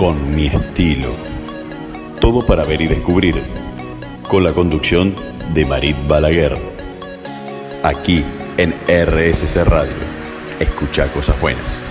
con 0.00 0.34
mi 0.34 0.46
estilo. 0.46 1.10
Todo 2.22 2.46
para 2.46 2.64
ver 2.64 2.80
y 2.80 2.86
descubrir. 2.86 3.42
Con 4.30 4.44
la 4.44 4.54
conducción 4.54 5.14
de 5.52 5.66
Marit 5.66 5.94
Balaguer. 6.08 6.56
Aquí 7.82 8.24
en 8.56 8.72
RSC 8.88 9.62
Radio. 9.62 9.92
Escucha 10.58 11.06
cosas 11.08 11.38
buenas. 11.38 11.89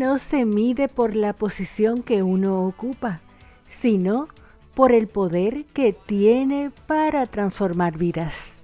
No 0.00 0.18
se 0.18 0.46
mide 0.46 0.88
por 0.88 1.14
la 1.14 1.34
posición 1.34 2.02
que 2.02 2.22
uno 2.22 2.64
ocupa, 2.66 3.20
sino 3.68 4.28
por 4.72 4.92
el 4.92 5.08
poder 5.08 5.66
que 5.74 5.92
tiene 5.92 6.70
para 6.86 7.26
transformar 7.26 7.98
vidas. 7.98 8.54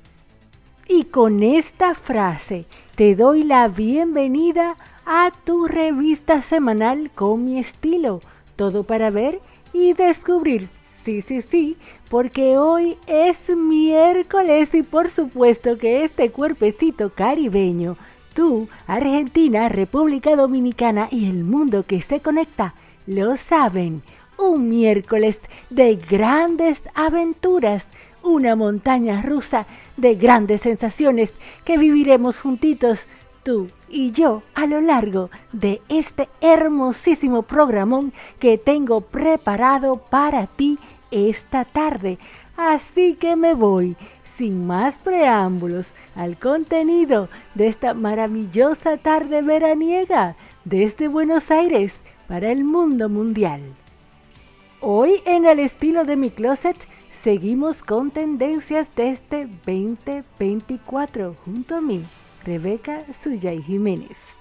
Y 0.89 1.05
con 1.05 1.43
esta 1.43 1.95
frase 1.95 2.65
te 2.95 3.15
doy 3.15 3.45
la 3.45 3.69
bienvenida 3.69 4.77
a 5.05 5.31
tu 5.45 5.67
revista 5.67 6.41
semanal 6.41 7.11
con 7.15 7.45
mi 7.45 7.59
estilo, 7.59 8.23
todo 8.57 8.85
para 8.85 9.11
ver 9.11 9.41
y 9.75 9.93
descubrir. 9.93 10.71
Sí, 11.05 11.21
sí, 11.21 11.43
sí, 11.43 11.77
porque 12.09 12.57
hoy 12.57 12.97
es 13.07 13.55
miércoles 13.55 14.73
y 14.73 14.83
por 14.83 15.11
supuesto 15.11 15.77
que 15.77 16.03
este 16.03 16.31
cuerpecito 16.31 17.11
caribeño 17.11 17.99
Tú, 18.37 18.69
Argentina, 18.87 19.71
República 19.71 20.37
Dominicana 20.37 21.09
y 21.11 21.25
el 21.31 21.43
mundo 21.43 21.85
que 21.87 22.03
se 22.03 22.21
conecta 22.21 22.75
lo 23.07 23.39
saben. 23.39 24.03
Un 24.37 24.69
miércoles 24.69 25.41
de 25.71 25.97
grandes 25.97 26.83
aventuras, 26.95 27.89
una 28.23 28.55
montaña 28.55 29.23
rusa 29.23 29.65
de 29.97 30.17
grandes 30.17 30.61
sensaciones 30.61 31.33
que 31.65 31.79
viviremos 31.79 32.39
juntitos, 32.39 33.07
tú 33.43 33.69
y 33.89 34.11
yo, 34.11 34.43
a 34.55 34.67
lo 34.67 34.83
largo 34.83 35.31
de 35.53 35.81
este 35.89 36.29
hermosísimo 36.43 37.41
programón 37.41 38.13
que 38.39 38.59
tengo 38.59 39.01
preparado 39.01 39.97
para 39.97 40.47
ti 40.47 40.79
esta 41.11 41.65
tarde. 41.65 42.19
Así 42.59 43.15
que 43.15 43.35
me 43.35 43.55
voy 43.55 43.97
sin 44.37 44.67
más 44.67 44.97
preámbulos 44.97 45.87
al 46.15 46.39
contenido 46.39 47.29
de 47.55 47.69
esta 47.69 47.95
maravillosa 47.95 48.97
tarde 48.99 49.43
veraniega 49.43 50.35
desde 50.65 51.09
Buenos 51.09 51.51
Aires 51.51 51.95
para 52.29 52.51
el 52.53 52.65
mundo 52.65 53.09
mundial. 53.09 53.63
Hoy 54.81 55.23
en 55.25 55.47
el 55.47 55.59
estilo 55.59 56.05
de 56.05 56.17
mi 56.17 56.31
closet 56.31 56.77
seguimos 57.23 57.83
con 57.83 58.11
tendencias 58.11 58.95
de 58.95 59.11
este 59.11 59.47
2024 59.67 61.35
junto 61.45 61.77
a 61.77 61.81
mí, 61.81 62.05
Rebeca 62.45 63.03
Suyay 63.23 63.63
Jiménez. 63.63 64.37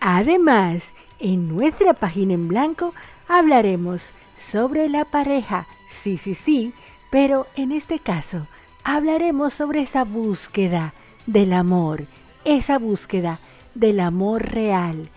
Además, 0.00 0.92
en 1.18 1.48
nuestra 1.48 1.94
página 1.94 2.34
en 2.34 2.48
blanco 2.48 2.94
hablaremos 3.28 4.10
sobre 4.38 4.88
la 4.88 5.04
pareja, 5.04 5.66
sí, 6.02 6.18
sí, 6.18 6.34
sí, 6.34 6.74
pero 7.12 7.46
en 7.56 7.72
este 7.72 7.98
caso 7.98 8.46
hablaremos 8.84 9.52
sobre 9.52 9.82
esa 9.82 10.02
búsqueda 10.02 10.94
del 11.26 11.52
amor, 11.52 12.04
esa 12.46 12.78
búsqueda 12.78 13.38
del 13.74 14.00
amor 14.00 14.50
real. 14.50 15.10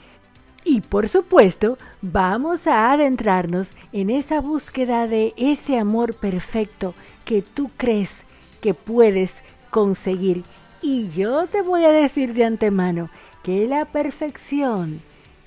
Y 0.65 0.81
por 0.81 1.07
supuesto, 1.07 1.77
vamos 2.01 2.67
a 2.67 2.91
adentrarnos 2.91 3.69
en 3.93 4.09
esa 4.09 4.41
búsqueda 4.41 5.07
de 5.07 5.33
ese 5.37 5.79
amor 5.79 6.15
perfecto 6.15 6.93
que 7.23 7.41
tú 7.41 7.71
crees 7.77 8.11
que 8.59 8.73
puedes 8.73 9.33
conseguir. 9.69 10.43
Y 10.81 11.07
yo 11.11 11.47
te 11.47 11.61
voy 11.61 11.85
a 11.85 11.91
decir 11.91 12.33
de 12.33 12.43
antemano 12.43 13.09
que 13.41 13.69
la 13.69 13.85
perfección 13.85 14.99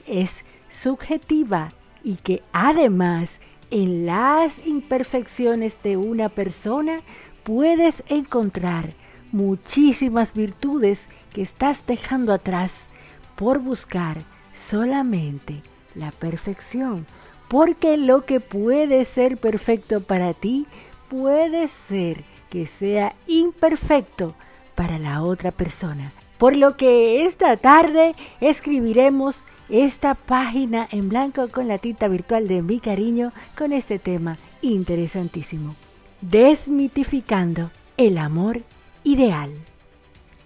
es 0.07 0.47
subjetiva 0.71 1.73
y 2.03 2.15
que 2.17 2.43
además 2.55 3.39
en 3.71 4.07
las 4.07 4.67
imperfecciones 4.67 5.75
de 5.83 5.97
una 5.97 6.29
persona 6.29 7.01
puedes 7.45 8.03
encontrar 8.09 8.93
muchísimas 9.33 10.33
virtudes 10.33 11.01
que 11.33 11.43
estás 11.43 11.87
dejando 11.87 12.33
atrás 12.33 12.73
por 13.37 13.59
buscar 13.59 14.19
solamente 14.71 15.63
la 15.95 16.11
perfección. 16.11 17.07
Porque 17.49 17.97
lo 17.97 18.25
que 18.25 18.41
puede 18.41 19.05
ser 19.05 19.39
perfecto 19.39 20.03
para 20.03 20.35
ti 20.35 20.67
puede 21.09 21.69
ser 21.69 22.23
que 22.51 22.67
sea 22.67 23.15
imperfecto 23.27 24.35
para 24.75 24.99
la 24.99 25.23
otra 25.23 25.51
persona. 25.51 26.13
Por 26.39 26.57
lo 26.57 26.77
que 26.77 27.25
esta 27.25 27.57
tarde 27.57 28.15
escribiremos 28.41 29.43
esta 29.69 30.15
página 30.15 30.89
en 30.91 31.09
blanco 31.09 31.49
con 31.49 31.69
la 31.69 31.79
tinta 31.79 32.09
virtual 32.09 32.49
de 32.49 32.63
mi 32.63 32.81
cariño 32.81 33.33
con 33.57 33.73
este 33.73 33.99
tema 33.99 34.39
interesantísimo 34.63 35.75
desmitificando 36.21 37.71
el 37.97 38.19
amor 38.19 38.63
ideal. 39.05 39.51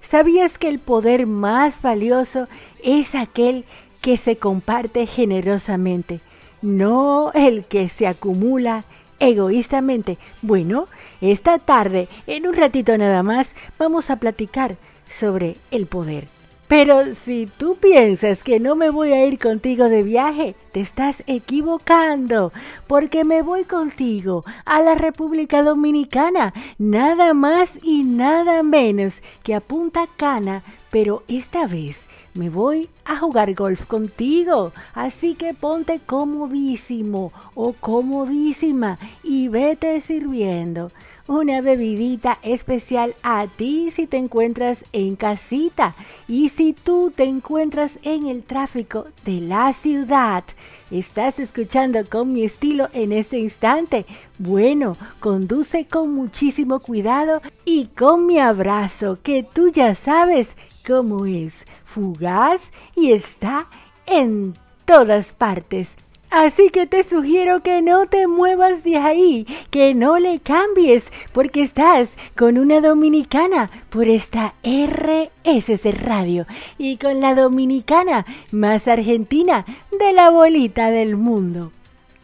¿Sabías 0.02 0.58
que 0.58 0.68
el 0.68 0.78
poder 0.78 1.26
más 1.26 1.80
valioso 1.80 2.48
es 2.82 3.14
aquel 3.14 3.64
que 4.00 4.16
se 4.16 4.36
comparte 4.36 5.06
generosamente, 5.06 6.20
no 6.60 7.32
el 7.32 7.64
que 7.64 7.88
se 7.88 8.06
acumula 8.06 8.84
egoístamente? 9.20 10.18
Bueno, 10.42 10.86
esta 11.20 11.58
tarde, 11.58 12.08
en 12.26 12.46
un 12.46 12.54
ratito 12.54 12.96
nada 12.98 13.22
más, 13.22 13.54
vamos 13.78 14.10
a 14.10 14.16
platicar 14.16 14.76
sobre 15.08 15.56
el 15.70 15.86
poder. 15.86 16.31
Pero 16.72 17.14
si 17.14 17.50
tú 17.58 17.76
piensas 17.76 18.42
que 18.42 18.58
no 18.58 18.76
me 18.76 18.88
voy 18.88 19.12
a 19.12 19.26
ir 19.26 19.38
contigo 19.38 19.90
de 19.90 20.02
viaje, 20.02 20.56
te 20.72 20.80
estás 20.80 21.22
equivocando, 21.26 22.50
porque 22.86 23.24
me 23.24 23.42
voy 23.42 23.64
contigo 23.64 24.42
a 24.64 24.80
la 24.80 24.94
República 24.94 25.62
Dominicana, 25.62 26.54
nada 26.78 27.34
más 27.34 27.78
y 27.82 28.04
nada 28.04 28.62
menos 28.62 29.20
que 29.42 29.54
a 29.54 29.60
Punta 29.60 30.08
Cana, 30.16 30.62
pero 30.90 31.24
esta 31.28 31.66
vez 31.66 32.00
me 32.32 32.48
voy 32.48 32.88
a 33.04 33.18
jugar 33.18 33.52
golf 33.52 33.84
contigo. 33.84 34.72
Así 34.94 35.34
que 35.34 35.52
ponte 35.52 36.00
comodísimo 36.00 37.34
o 37.54 37.74
comodísima 37.74 38.98
y 39.22 39.48
vete 39.48 40.00
sirviendo 40.00 40.90
una 41.26 41.60
bebidita 41.60 42.38
especial 42.42 43.14
a 43.22 43.46
ti 43.46 43.90
si 43.90 44.06
te 44.06 44.16
encuentras 44.16 44.84
en 44.92 45.16
casita 45.16 45.94
y 46.28 46.48
si 46.48 46.72
tú 46.72 47.12
te 47.14 47.24
encuentras 47.24 47.98
en 48.02 48.26
el 48.26 48.42
tráfico 48.44 49.06
de 49.24 49.40
la 49.40 49.72
ciudad. 49.72 50.44
Estás 50.90 51.38
escuchando 51.38 52.00
con 52.08 52.32
mi 52.32 52.44
estilo 52.44 52.88
en 52.92 53.12
este 53.12 53.38
instante. 53.38 54.04
Bueno, 54.38 54.96
conduce 55.20 55.86
con 55.86 56.12
muchísimo 56.12 56.80
cuidado 56.80 57.40
y 57.64 57.86
con 57.86 58.26
mi 58.26 58.38
abrazo 58.38 59.18
que 59.22 59.42
tú 59.42 59.70
ya 59.70 59.94
sabes 59.94 60.48
cómo 60.86 61.24
es, 61.26 61.64
fugaz 61.84 62.70
y 62.94 63.12
está 63.12 63.68
en 64.06 64.54
todas 64.84 65.32
partes. 65.32 65.96
Así 66.32 66.70
que 66.70 66.86
te 66.86 67.04
sugiero 67.04 67.62
que 67.62 67.82
no 67.82 68.06
te 68.06 68.26
muevas 68.26 68.82
de 68.84 68.96
ahí, 68.96 69.46
que 69.68 69.92
no 69.92 70.18
le 70.18 70.40
cambies, 70.40 71.12
porque 71.34 71.60
estás 71.60 72.14
con 72.34 72.56
una 72.56 72.80
dominicana 72.80 73.68
por 73.90 74.08
esta 74.08 74.54
RSC 74.62 75.92
Radio 75.92 76.46
y 76.78 76.96
con 76.96 77.20
la 77.20 77.34
dominicana 77.34 78.24
más 78.50 78.88
argentina 78.88 79.66
de 79.90 80.14
la 80.14 80.30
bolita 80.30 80.90
del 80.90 81.16
mundo. 81.16 81.70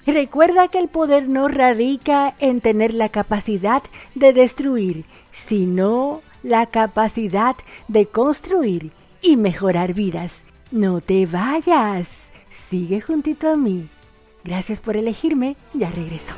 Recuerda 0.07 0.69
que 0.69 0.79
el 0.79 0.89
poder 0.89 1.29
no 1.29 1.49
radica 1.49 2.35
en 2.39 2.63
tener 2.63 2.95
la 2.95 3.11
capacidad 3.11 3.83
de 4.15 4.33
destruir, 4.33 5.05
sino 5.33 6.23
la 6.43 6.65
capacidad 6.65 7.57
de 7.89 8.07
construir 8.07 8.91
y 9.21 9.37
mejorar 9.37 9.93
vidas. 9.93 10.41
No 10.73 11.03
te 11.03 11.27
vayas, 11.27 12.09
sigue 12.71 13.03
juntito 13.03 13.51
a 13.51 13.57
mí. 13.57 13.87
Gracias 14.45 14.81
por 14.81 14.97
elegirme, 14.97 15.57
ya 15.75 15.91
regreso. 15.91 16.35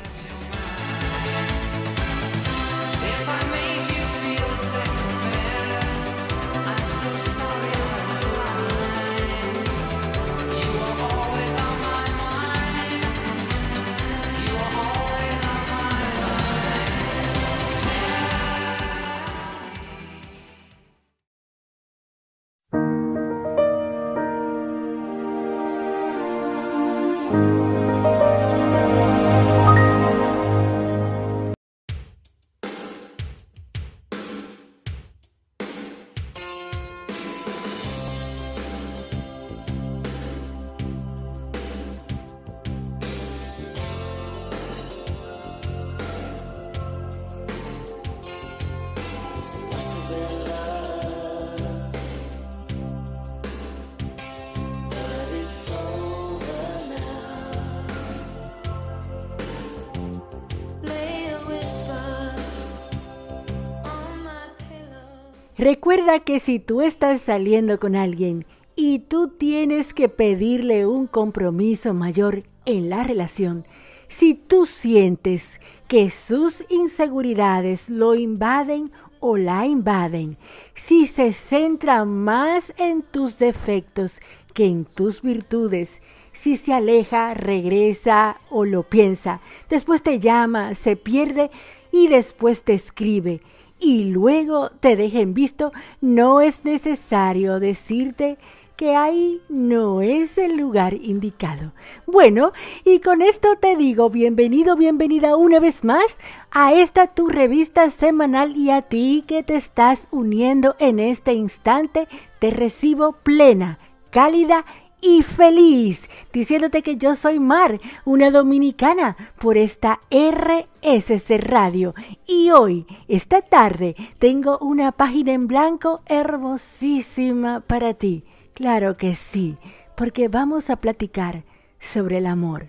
Recuerda 65.60 66.20
que 66.20 66.40
si 66.40 66.58
tú 66.58 66.80
estás 66.80 67.20
saliendo 67.20 67.78
con 67.78 67.94
alguien 67.94 68.46
y 68.76 69.00
tú 69.00 69.28
tienes 69.28 69.92
que 69.92 70.08
pedirle 70.08 70.86
un 70.86 71.06
compromiso 71.06 71.92
mayor 71.92 72.44
en 72.64 72.88
la 72.88 73.02
relación, 73.02 73.66
si 74.08 74.32
tú 74.32 74.64
sientes 74.64 75.60
que 75.86 76.08
sus 76.08 76.64
inseguridades 76.70 77.90
lo 77.90 78.14
invaden 78.14 78.90
o 79.20 79.36
la 79.36 79.66
invaden, 79.66 80.38
si 80.74 81.06
se 81.06 81.34
centra 81.34 82.06
más 82.06 82.72
en 82.78 83.02
tus 83.02 83.38
defectos 83.38 84.18
que 84.54 84.64
en 84.64 84.86
tus 84.86 85.20
virtudes, 85.20 86.00
si 86.32 86.56
se 86.56 86.72
aleja, 86.72 87.34
regresa 87.34 88.38
o 88.48 88.64
lo 88.64 88.82
piensa, 88.84 89.42
después 89.68 90.02
te 90.02 90.20
llama, 90.20 90.74
se 90.74 90.96
pierde 90.96 91.50
y 91.92 92.08
después 92.08 92.62
te 92.62 92.72
escribe 92.72 93.42
y 93.80 94.04
luego 94.04 94.70
te 94.80 94.96
dejen 94.96 95.34
visto, 95.34 95.72
no 96.00 96.40
es 96.40 96.64
necesario 96.64 97.58
decirte 97.60 98.38
que 98.80 98.96
ahí 98.96 99.42
no 99.50 100.00
es 100.00 100.38
el 100.38 100.56
lugar 100.56 100.94
indicado. 100.94 101.72
Bueno, 102.06 102.52
y 102.82 103.00
con 103.00 103.20
esto 103.20 103.56
te 103.60 103.76
digo 103.76 104.08
bienvenido, 104.08 104.74
bienvenida 104.74 105.36
una 105.36 105.60
vez 105.60 105.84
más 105.84 106.16
a 106.50 106.72
esta 106.72 107.06
tu 107.06 107.28
revista 107.28 107.90
semanal 107.90 108.56
y 108.56 108.70
a 108.70 108.80
ti 108.80 109.22
que 109.26 109.42
te 109.42 109.56
estás 109.56 110.08
uniendo 110.10 110.76
en 110.78 110.98
este 110.98 111.34
instante, 111.34 112.08
te 112.38 112.50
recibo 112.50 113.12
plena, 113.12 113.78
cálida 114.10 114.64
y 115.00 115.23
feliz, 115.23 116.08
diciéndote 116.32 116.82
que 116.82 116.97
yo 116.97 117.14
soy 117.14 117.38
Mar, 117.38 117.81
una 118.05 118.31
dominicana, 118.31 119.17
por 119.38 119.56
esta 119.56 120.00
RSC 120.11 121.38
Radio. 121.38 121.94
Y 122.26 122.50
hoy, 122.50 122.87
esta 123.08 123.43
tarde, 123.43 123.97
tengo 124.19 124.58
una 124.58 124.93
página 124.93 125.32
en 125.32 125.47
blanco 125.47 126.00
hermosísima 126.06 127.61
para 127.61 127.94
ti. 127.94 128.25
Claro 128.55 128.97
que 128.97 129.14
sí, 129.14 129.56
porque 129.97 130.29
vamos 130.29 130.70
a 130.70 130.76
platicar 130.76 131.44
sobre 131.79 132.19
el 132.19 132.26
amor. 132.26 132.69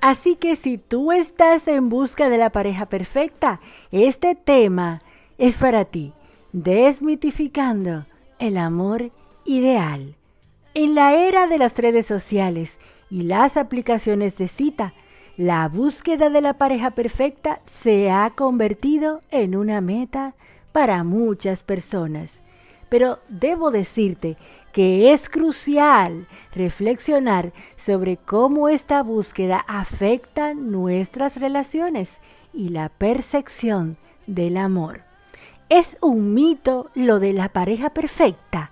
Así 0.00 0.36
que 0.36 0.56
si 0.56 0.78
tú 0.78 1.12
estás 1.12 1.68
en 1.68 1.90
busca 1.90 2.30
de 2.30 2.38
la 2.38 2.50
pareja 2.50 2.86
perfecta, 2.86 3.60
este 3.92 4.34
tema 4.34 4.98
es 5.36 5.58
para 5.58 5.84
ti, 5.84 6.14
desmitificando 6.52 8.06
el 8.38 8.56
amor 8.56 9.10
ideal. 9.44 10.16
En 10.72 10.94
la 10.94 11.14
era 11.14 11.48
de 11.48 11.58
las 11.58 11.76
redes 11.76 12.06
sociales 12.06 12.78
y 13.10 13.22
las 13.22 13.56
aplicaciones 13.56 14.36
de 14.38 14.46
cita, 14.46 14.92
la 15.36 15.66
búsqueda 15.66 16.30
de 16.30 16.40
la 16.40 16.54
pareja 16.54 16.92
perfecta 16.92 17.60
se 17.66 18.08
ha 18.08 18.30
convertido 18.36 19.20
en 19.32 19.56
una 19.56 19.80
meta 19.80 20.34
para 20.70 21.02
muchas 21.02 21.64
personas. 21.64 22.30
Pero 22.88 23.18
debo 23.28 23.72
decirte 23.72 24.36
que 24.72 25.12
es 25.12 25.28
crucial 25.28 26.28
reflexionar 26.54 27.52
sobre 27.76 28.16
cómo 28.16 28.68
esta 28.68 29.02
búsqueda 29.02 29.64
afecta 29.66 30.54
nuestras 30.54 31.36
relaciones 31.40 32.18
y 32.52 32.68
la 32.68 32.90
percepción 32.90 33.96
del 34.28 34.56
amor. 34.56 35.00
Es 35.68 35.96
un 36.00 36.32
mito 36.32 36.90
lo 36.94 37.18
de 37.18 37.32
la 37.32 37.48
pareja 37.48 37.90
perfecta 37.90 38.70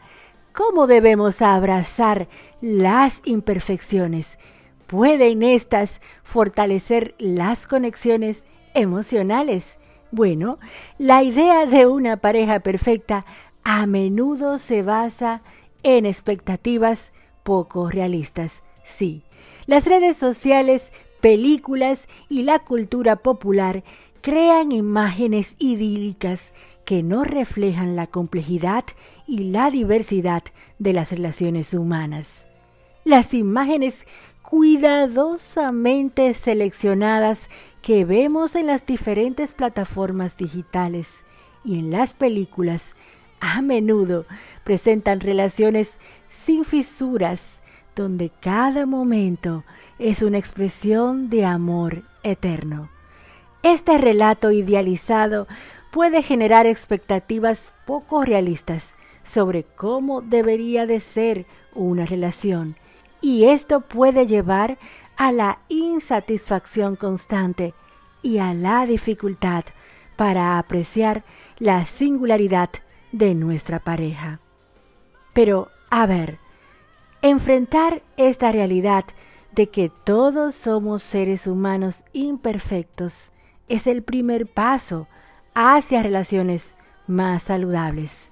cómo 0.58 0.88
debemos 0.88 1.40
abrazar 1.40 2.26
las 2.60 3.22
imperfecciones. 3.24 4.40
¿Pueden 4.88 5.44
estas 5.44 6.00
fortalecer 6.24 7.14
las 7.18 7.68
conexiones 7.68 8.42
emocionales? 8.74 9.78
Bueno, 10.10 10.58
la 10.98 11.22
idea 11.22 11.64
de 11.64 11.86
una 11.86 12.16
pareja 12.16 12.58
perfecta 12.58 13.24
a 13.62 13.86
menudo 13.86 14.58
se 14.58 14.82
basa 14.82 15.42
en 15.84 16.06
expectativas 16.06 17.12
poco 17.44 17.88
realistas. 17.88 18.64
Sí, 18.82 19.22
las 19.66 19.84
redes 19.86 20.16
sociales, 20.16 20.90
películas 21.20 22.08
y 22.28 22.42
la 22.42 22.58
cultura 22.58 23.14
popular 23.14 23.84
crean 24.22 24.72
imágenes 24.72 25.54
idílicas 25.60 26.52
que 26.84 27.04
no 27.04 27.22
reflejan 27.22 27.94
la 27.94 28.08
complejidad 28.08 28.82
y 29.28 29.50
la 29.50 29.70
diversidad 29.70 30.42
de 30.78 30.94
las 30.94 31.12
relaciones 31.12 31.74
humanas. 31.74 32.46
Las 33.04 33.34
imágenes 33.34 34.06
cuidadosamente 34.42 36.32
seleccionadas 36.32 37.48
que 37.82 38.06
vemos 38.06 38.54
en 38.54 38.66
las 38.66 38.86
diferentes 38.86 39.52
plataformas 39.52 40.36
digitales 40.38 41.08
y 41.62 41.78
en 41.78 41.90
las 41.90 42.14
películas 42.14 42.94
a 43.40 43.60
menudo 43.60 44.24
presentan 44.64 45.20
relaciones 45.20 45.92
sin 46.30 46.64
fisuras 46.64 47.60
donde 47.94 48.30
cada 48.40 48.86
momento 48.86 49.64
es 49.98 50.22
una 50.22 50.38
expresión 50.38 51.28
de 51.28 51.44
amor 51.44 52.02
eterno. 52.22 52.88
Este 53.62 53.98
relato 53.98 54.52
idealizado 54.52 55.46
puede 55.90 56.22
generar 56.22 56.66
expectativas 56.66 57.68
poco 57.84 58.24
realistas 58.24 58.94
sobre 59.28 59.64
cómo 59.64 60.22
debería 60.22 60.86
de 60.86 61.00
ser 61.00 61.46
una 61.74 62.06
relación 62.06 62.76
y 63.20 63.44
esto 63.44 63.80
puede 63.80 64.26
llevar 64.26 64.78
a 65.16 65.32
la 65.32 65.58
insatisfacción 65.68 66.96
constante 66.96 67.74
y 68.22 68.38
a 68.38 68.54
la 68.54 68.86
dificultad 68.86 69.64
para 70.16 70.58
apreciar 70.58 71.24
la 71.58 71.84
singularidad 71.84 72.70
de 73.12 73.34
nuestra 73.34 73.80
pareja. 73.80 74.40
Pero, 75.32 75.68
a 75.90 76.06
ver, 76.06 76.38
enfrentar 77.22 78.02
esta 78.16 78.52
realidad 78.52 79.04
de 79.52 79.68
que 79.68 79.90
todos 80.04 80.54
somos 80.54 81.02
seres 81.02 81.46
humanos 81.46 81.96
imperfectos 82.12 83.30
es 83.68 83.86
el 83.86 84.02
primer 84.02 84.46
paso 84.46 85.08
hacia 85.54 86.02
relaciones 86.02 86.74
más 87.06 87.44
saludables. 87.44 88.27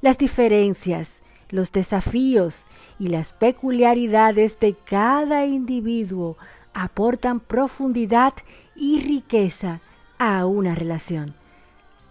Las 0.00 0.18
diferencias, 0.18 1.22
los 1.50 1.72
desafíos 1.72 2.64
y 2.98 3.08
las 3.08 3.32
peculiaridades 3.32 4.60
de 4.60 4.74
cada 4.74 5.46
individuo 5.46 6.36
aportan 6.72 7.40
profundidad 7.40 8.34
y 8.76 9.00
riqueza 9.00 9.80
a 10.18 10.46
una 10.46 10.74
relación. 10.74 11.34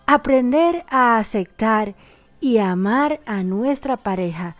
Aprender 0.05 0.85
a 0.89 1.17
aceptar 1.17 1.95
y 2.39 2.57
amar 2.57 3.19
a 3.25 3.43
nuestra 3.43 3.97
pareja 3.97 4.55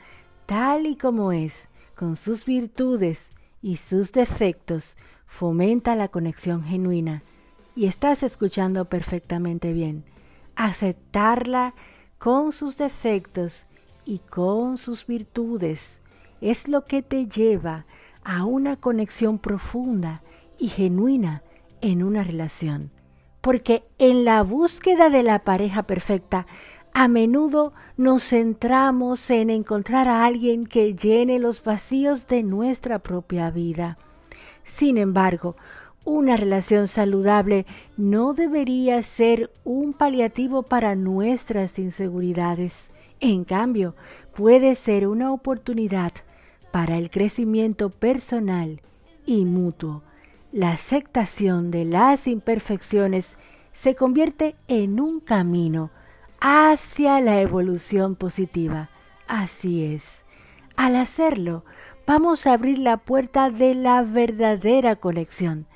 tal 0.45 0.87
y 0.87 0.95
como 0.95 1.31
es, 1.31 1.67
con 1.95 2.15
sus 2.15 2.45
virtudes 2.45 3.27
y 3.61 3.77
sus 3.77 4.11
defectos, 4.11 4.95
fomenta 5.25 5.95
la 5.95 6.07
conexión 6.07 6.63
genuina 6.63 7.23
y 7.75 7.87
estás 7.87 8.23
escuchando 8.23 8.85
perfectamente 8.85 9.73
bien. 9.73 10.05
Aceptarla 10.55 11.73
con 12.27 12.51
sus 12.51 12.75
defectos 12.75 13.63
y 14.03 14.19
con 14.19 14.77
sus 14.77 15.07
virtudes 15.07 15.97
es 16.41 16.67
lo 16.67 16.83
que 16.83 17.01
te 17.01 17.25
lleva 17.25 17.85
a 18.21 18.43
una 18.43 18.75
conexión 18.75 19.39
profunda 19.39 20.21
y 20.59 20.67
genuina 20.67 21.41
en 21.79 22.03
una 22.03 22.25
relación. 22.25 22.91
Porque 23.39 23.85
en 23.97 24.25
la 24.25 24.43
búsqueda 24.43 25.09
de 25.09 25.23
la 25.23 25.39
pareja 25.39 25.83
perfecta, 25.83 26.47
a 26.93 27.07
menudo 27.07 27.71
nos 27.95 28.25
centramos 28.27 29.29
en 29.29 29.49
encontrar 29.49 30.09
a 30.09 30.25
alguien 30.25 30.65
que 30.65 30.95
llene 30.95 31.39
los 31.39 31.63
vacíos 31.63 32.27
de 32.27 32.43
nuestra 32.43 32.99
propia 32.99 33.51
vida. 33.51 33.97
Sin 34.65 34.97
embargo, 34.97 35.55
una 36.07 36.37
relación 36.37 36.87
saludable 36.87 37.65
no 37.97 38.33
debería 38.33 39.03
ser 39.03 39.51
un 39.65 39.91
paliativo 39.91 40.63
para 40.63 40.95
nuestras 40.95 41.77
inseguridades. 41.77 42.89
En 43.19 43.43
cambio, 43.43 43.93
puede 44.33 44.75
ser 44.75 45.05
una 45.05 45.33
oportunidad 45.33 46.13
para 46.71 46.97
el 46.97 47.09
crecimiento 47.09 47.89
personal 47.89 48.79
y 49.25 49.43
mutuo. 49.43 50.01
La 50.53 50.71
aceptación 50.71 51.71
de 51.71 51.83
las 51.83 52.25
imperfecciones 52.25 53.27
se 53.73 53.95
convierte 53.95 54.55
en 54.69 55.01
un 55.01 55.19
camino 55.19 55.91
hacia 56.39 57.19
la 57.19 57.41
evolución 57.41 58.15
positiva. 58.15 58.87
Así 59.27 59.83
es. 59.83 60.23
Al 60.77 60.95
hacerlo, 60.95 61.65
vamos 62.05 62.47
a 62.47 62.53
abrir 62.53 62.79
la 62.79 62.95
puerta 62.95 63.49
de 63.49 63.75
la 63.75 64.03
verdadera 64.03 64.95
conexión 64.95 65.67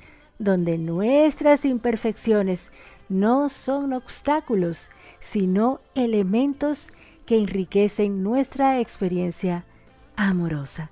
donde 0.42 0.76
nuestras 0.76 1.64
imperfecciones 1.64 2.70
no 3.08 3.48
son 3.48 3.92
obstáculos, 3.92 4.88
sino 5.20 5.80
elementos 5.94 6.88
que 7.26 7.38
enriquecen 7.38 8.22
nuestra 8.22 8.80
experiencia 8.80 9.64
amorosa. 10.16 10.90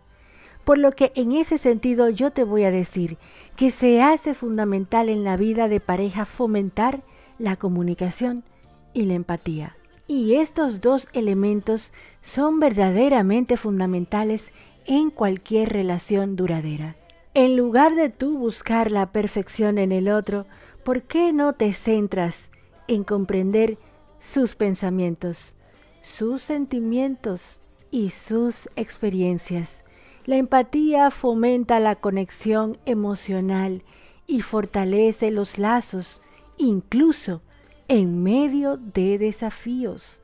Por 0.65 0.79
lo 0.79 0.93
que 0.93 1.11
en 1.17 1.33
ese 1.33 1.59
sentido 1.59 2.11
yo 2.11 2.31
te 2.31 2.45
voy 2.45 2.63
a 2.63 2.71
decir 2.71 3.19
que 3.57 3.73
se 3.73 4.03
hace 4.03 4.35
fundamental 4.35 5.09
en 5.09 5.25
la 5.25 5.37
vida 5.37 5.67
de 5.67 5.81
pareja 5.81 6.25
fomentar 6.25 7.03
la 7.39 7.57
comunicación 7.57 8.45
y 8.93 9.03
la 9.03 9.15
empatía. 9.15 9.77
Y 10.07 10.35
estos 10.37 10.81
dos 10.81 11.09
elementos 11.13 11.93
son 12.23 12.61
verdaderamente 12.61 13.57
fundamentales 13.57 14.53
en 14.87 15.11
cualquier 15.11 15.71
relación 15.71 16.37
duradera. 16.37 16.97
En 17.33 17.57
lugar 17.57 17.95
de 17.95 18.09
tú 18.09 18.37
buscar 18.39 18.91
la 18.91 19.13
perfección 19.13 19.79
en 19.79 19.93
el 19.93 20.09
otro, 20.09 20.47
¿por 20.83 21.03
qué 21.03 21.33
no 21.33 21.53
te 21.53 21.73
centras 21.73 22.49
en 22.89 23.05
comprender 23.05 23.79
sus 24.19 24.57
pensamientos, 24.57 25.55
sus 26.03 26.43
sentimientos 26.43 27.61
y 27.89 28.11
sus 28.11 28.69
experiencias? 28.75 29.85
La 30.27 30.39
empatía 30.39 31.13
fomenta 31.13 31.79
la 31.79 31.95
conexión 31.95 32.79
emocional 32.85 33.85
y 34.27 34.43
fortalece 34.43 35.31
los 35.31 35.57
lazos, 35.57 36.21
incluso 36.57 37.43
en 37.87 38.25
medio 38.25 38.77
de 38.77 39.19
desafíos. 39.19 40.21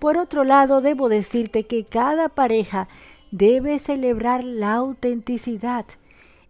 Por 0.00 0.16
otro 0.18 0.42
lado, 0.42 0.80
debo 0.80 1.08
decirte 1.08 1.62
que 1.64 1.84
cada 1.84 2.28
pareja 2.28 2.88
debe 3.30 3.78
celebrar 3.78 4.42
la 4.42 4.74
autenticidad. 4.74 5.84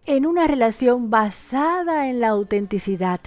En 0.07 0.25
una 0.25 0.47
relación 0.47 1.11
basada 1.11 2.09
en 2.09 2.21
la 2.21 2.29
autenticidad, 2.29 3.19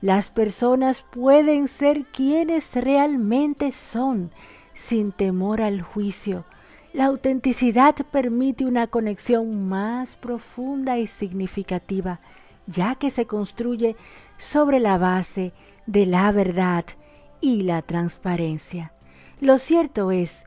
las 0.00 0.30
personas 0.30 1.04
pueden 1.10 1.66
ser 1.66 2.04
quienes 2.04 2.72
realmente 2.76 3.72
son, 3.72 4.30
sin 4.74 5.10
temor 5.10 5.60
al 5.60 5.82
juicio. 5.82 6.44
La 6.92 7.06
autenticidad 7.06 7.96
permite 8.12 8.64
una 8.64 8.86
conexión 8.86 9.68
más 9.68 10.14
profunda 10.16 10.98
y 10.98 11.08
significativa, 11.08 12.20
ya 12.68 12.94
que 12.94 13.10
se 13.10 13.26
construye 13.26 13.96
sobre 14.38 14.78
la 14.78 14.98
base 14.98 15.52
de 15.86 16.06
la 16.06 16.30
verdad 16.30 16.84
y 17.40 17.62
la 17.62 17.82
transparencia. 17.82 18.92
Lo 19.40 19.58
cierto 19.58 20.12
es 20.12 20.44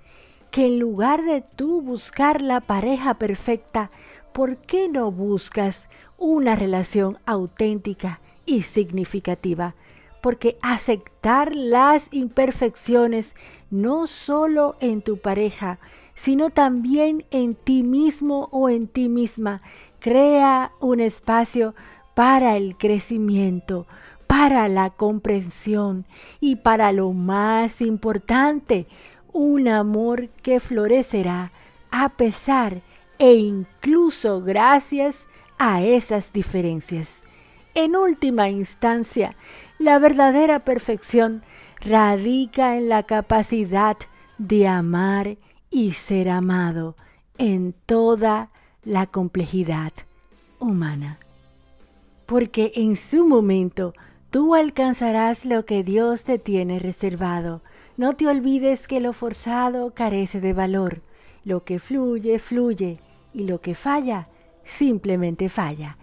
que 0.50 0.66
en 0.66 0.80
lugar 0.80 1.24
de 1.24 1.42
tú 1.42 1.82
buscar 1.82 2.42
la 2.42 2.62
pareja 2.62 3.16
perfecta, 3.16 3.90
¿por 4.34 4.58
qué 4.58 4.90
no 4.90 5.12
buscas 5.12 5.88
una 6.18 6.56
relación 6.56 7.20
auténtica 7.26 8.20
y 8.46 8.64
significativa? 8.64 9.76
Porque 10.22 10.58
aceptar 10.62 11.56
las 11.56 12.08
imperfecciones 12.12 13.36
no 13.70 14.08
solo 14.08 14.76
en 14.80 15.02
tu 15.02 15.18
pareja, 15.18 15.80
sino 16.16 16.50
también 16.50 17.26
en 17.32 17.56
ti 17.56 17.84
mismo 17.84 18.50
o 18.52 18.70
en 18.70 18.88
ti 18.88 19.10
misma, 19.10 19.62
crea 20.00 20.72
un 20.80 21.00
espacio 21.00 21.76
para 22.14 22.58
el 22.58 22.78
crecimiento, 22.78 23.88
para 24.28 24.68
la 24.68 24.92
comprensión 24.92 26.06
y 26.40 26.58
para 26.58 26.92
lo 26.92 27.12
más 27.14 27.82
importante, 27.82 28.88
un 29.32 29.68
amor 29.68 30.30
que 30.42 30.60
florecerá 30.60 31.52
a 31.90 32.10
pesar 32.10 32.82
e 33.20 33.36
incluso 33.36 34.42
gracias 34.42 35.26
a 35.58 35.82
esas 35.84 36.34
diferencias. 36.34 37.22
En 37.76 37.96
última 37.96 38.50
instancia, 38.50 39.36
la 39.80 40.00
verdadera 40.00 40.60
perfección 40.60 41.44
radica 41.80 42.78
en 42.78 42.90
la 42.90 43.04
capacidad 43.04 43.98
de 44.38 44.68
amar 44.68 45.38
y 45.70 45.94
ser 45.94 46.30
amado 46.30 46.96
en 47.38 47.74
toda 47.86 48.50
la 48.84 49.08
complejidad 49.08 49.94
humana. 50.60 51.18
Porque 52.26 52.72
en 52.76 52.96
su 52.96 53.28
momento 53.28 53.94
tú 54.30 54.56
alcanzarás 54.56 55.46
lo 55.46 55.66
que 55.66 55.84
Dios 55.84 56.24
te 56.24 56.40
tiene 56.40 56.80
reservado 56.80 57.62
no 57.96 58.16
te 58.16 58.28
olvides 58.28 58.88
que 58.88 59.00
lo 59.00 59.14
forzado 59.14 59.94
carece 59.94 60.42
de 60.42 60.54
valor. 60.54 61.02
Lo 61.46 61.64
que 61.64 61.80
fluye, 61.80 62.40
fluye. 62.40 63.00
Y 63.34 63.44
lo 63.44 63.62
que 63.62 63.76
falla, 63.76 64.28
simplemente 64.64 65.50
falla. 65.50 65.98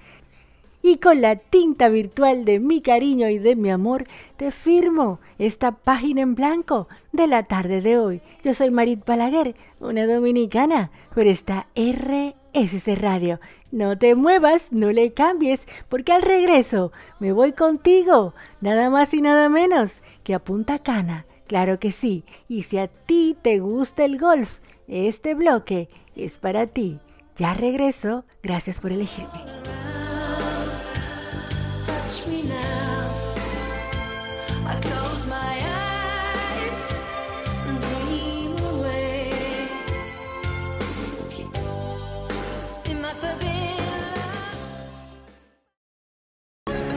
Y 0.83 0.97
con 0.97 1.21
la 1.21 1.37
tinta 1.37 1.89
virtual 1.89 2.45
de 2.45 2.59
mi 2.59 2.81
cariño 2.81 3.29
y 3.29 3.39
de 3.39 3.55
mi 3.55 3.71
amor, 3.71 4.05
te 4.37 4.51
firmo 4.51 5.21
esta 5.39 5.73
página 5.73 6.23
en 6.23 6.35
blanco 6.35 6.89
de 7.13 7.27
la 7.27 7.43
tarde 7.43 7.83
de 7.83 7.99
hoy. 7.99 8.23
Yo 8.43 8.55
soy 8.55 8.71
Marit 8.71 9.05
Balaguer, 9.05 9.55
una 9.79 10.07
dominicana, 10.07 10.91
por 11.15 11.27
esta 11.27 11.67
RSC 11.77 12.97
Radio. 12.97 13.41
No 13.71 13.99
te 13.99 14.15
muevas, 14.15 14.73
no 14.73 14.91
le 14.91 15.13
cambies, 15.13 15.67
porque 15.89 16.13
al 16.13 16.23
regreso 16.23 16.93
me 17.21 17.33
voy 17.33 17.53
contigo, 17.53 18.35
nada 18.61 18.89
más 18.89 19.13
y 19.13 19.21
nada 19.21 19.49
menos 19.49 20.03
que 20.25 20.35
a 20.35 20.39
Punta 20.39 20.79
Cana 20.79 21.27
Claro 21.51 21.81
que 21.81 21.91
sí. 21.91 22.23
Y 22.47 22.63
si 22.63 22.79
a 22.79 22.87
ti 22.87 23.37
te 23.43 23.59
gusta 23.59 24.05
el 24.05 24.19
golf, 24.19 24.61
este 24.91 25.35
bloque 25.35 25.89
es 26.17 26.37
para 26.37 26.67
ti. 26.67 26.99
Ya 27.37 27.55
regreso. 27.55 28.25
Gracias 28.43 28.81
por 28.81 28.93
elegirme. 28.93 29.31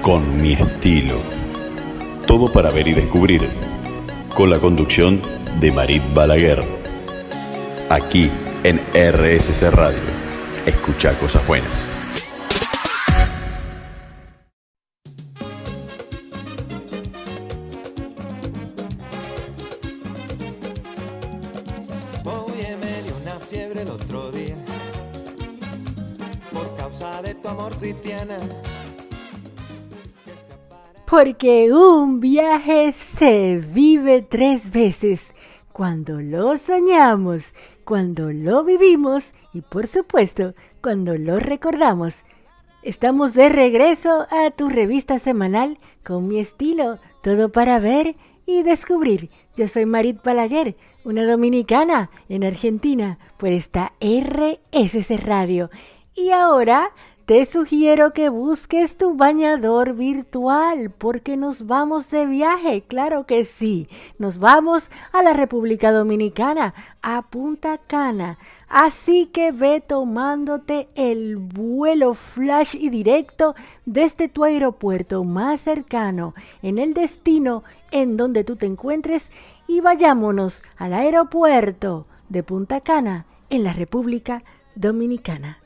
Con 0.01 0.41
mi 0.41 0.51
estilo. 0.51 1.15
Todo 2.27 2.51
para 2.51 2.71
ver 2.71 2.89
y 2.89 2.93
descubrir 2.93 3.47
con 4.35 4.49
la 4.49 4.59
conducción 4.59 5.21
de 5.61 5.71
Marit 5.71 6.03
Balaguer. 6.13 6.82
Aquí 7.89 8.31
en 8.63 8.79
RSC 8.93 9.69
Radio. 9.71 9.99
Escucha 10.65 11.13
cosas 11.19 11.45
buenas. 11.47 11.89
Oye, 22.23 22.77
me 22.77 23.01
dio 23.03 23.15
una 23.21 23.39
fiebre 23.39 23.81
el 23.81 23.89
otro 23.89 24.31
día 24.31 24.55
por 26.51 26.75
causa 26.77 27.21
de 27.21 27.35
tu 27.35 27.47
amor 27.49 27.75
cristiana 27.77 28.37
porque 31.13 31.71
un 31.71 32.19
viaje 32.19 32.91
se 32.91 33.57
vive 33.57 34.23
tres 34.23 34.71
veces, 34.71 35.32
cuando 35.73 36.21
lo 36.21 36.57
soñamos, 36.57 37.53
cuando 37.83 38.31
lo 38.31 38.63
vivimos 38.63 39.33
y 39.53 39.61
por 39.61 39.87
supuesto 39.87 40.53
cuando 40.81 41.17
lo 41.17 41.39
recordamos. 41.39 42.23
Estamos 42.83 43.33
de 43.33 43.49
regreso 43.49 44.27
a 44.29 44.51
tu 44.51 44.69
revista 44.69 45.17
semanal 45.17 45.79
con 46.05 46.27
mi 46.27 46.39
estilo, 46.39 46.99
todo 47.23 47.51
para 47.51 47.79
ver 47.79 48.15
y 48.45 48.61
descubrir. 48.63 49.29
Yo 49.55 49.67
soy 49.67 49.85
Marit 49.85 50.21
Balaguer, 50.23 50.75
una 51.03 51.25
dominicana 51.25 52.11
en 52.29 52.43
Argentina, 52.43 53.17
por 53.37 53.49
esta 53.49 53.93
RSC 53.99 55.17
Radio. 55.17 55.69
Y 56.13 56.29
ahora 56.31 56.91
te 57.25 57.45
sugiero 57.45 58.11
que 58.11 58.27
busques 58.27 58.97
tu 58.97 59.15
bañador 59.15 59.93
virtual 59.93 60.89
porque 60.89 61.37
nos 61.37 61.67
vamos 61.67 62.09
de 62.09 62.25
viaje, 62.25 62.83
claro 62.85 63.25
que 63.25 63.45
sí. 63.45 63.87
Nos 64.19 64.39
vamos 64.39 64.89
a 65.13 65.23
la 65.23 65.31
República 65.31 65.93
Dominicana, 65.93 66.73
a 67.01 67.21
Punta 67.21 67.77
Cana. 67.77 68.39
Así 68.67 69.27
que 69.27 69.53
ve 69.53 69.79
tomándote 69.79 70.89
el 70.95 71.37
vuelo 71.37 72.13
flash 72.13 72.75
y 72.75 72.89
directo 72.89 73.55
desde 73.85 74.27
tu 74.27 74.43
aeropuerto 74.43 75.23
más 75.23 75.61
cercano 75.61 76.33
en 76.61 76.77
el 76.77 76.93
destino 76.93 77.63
en 77.91 78.17
donde 78.17 78.43
tú 78.43 78.57
te 78.57 78.65
encuentres 78.65 79.29
y 79.65 79.79
vayámonos 79.79 80.61
al 80.75 80.93
aeropuerto 80.93 82.05
de 82.27 82.43
Punta 82.43 82.81
Cana 82.81 83.25
en 83.49 83.63
la 83.63 83.71
República 83.71 84.43
Dominicana. 84.75 85.62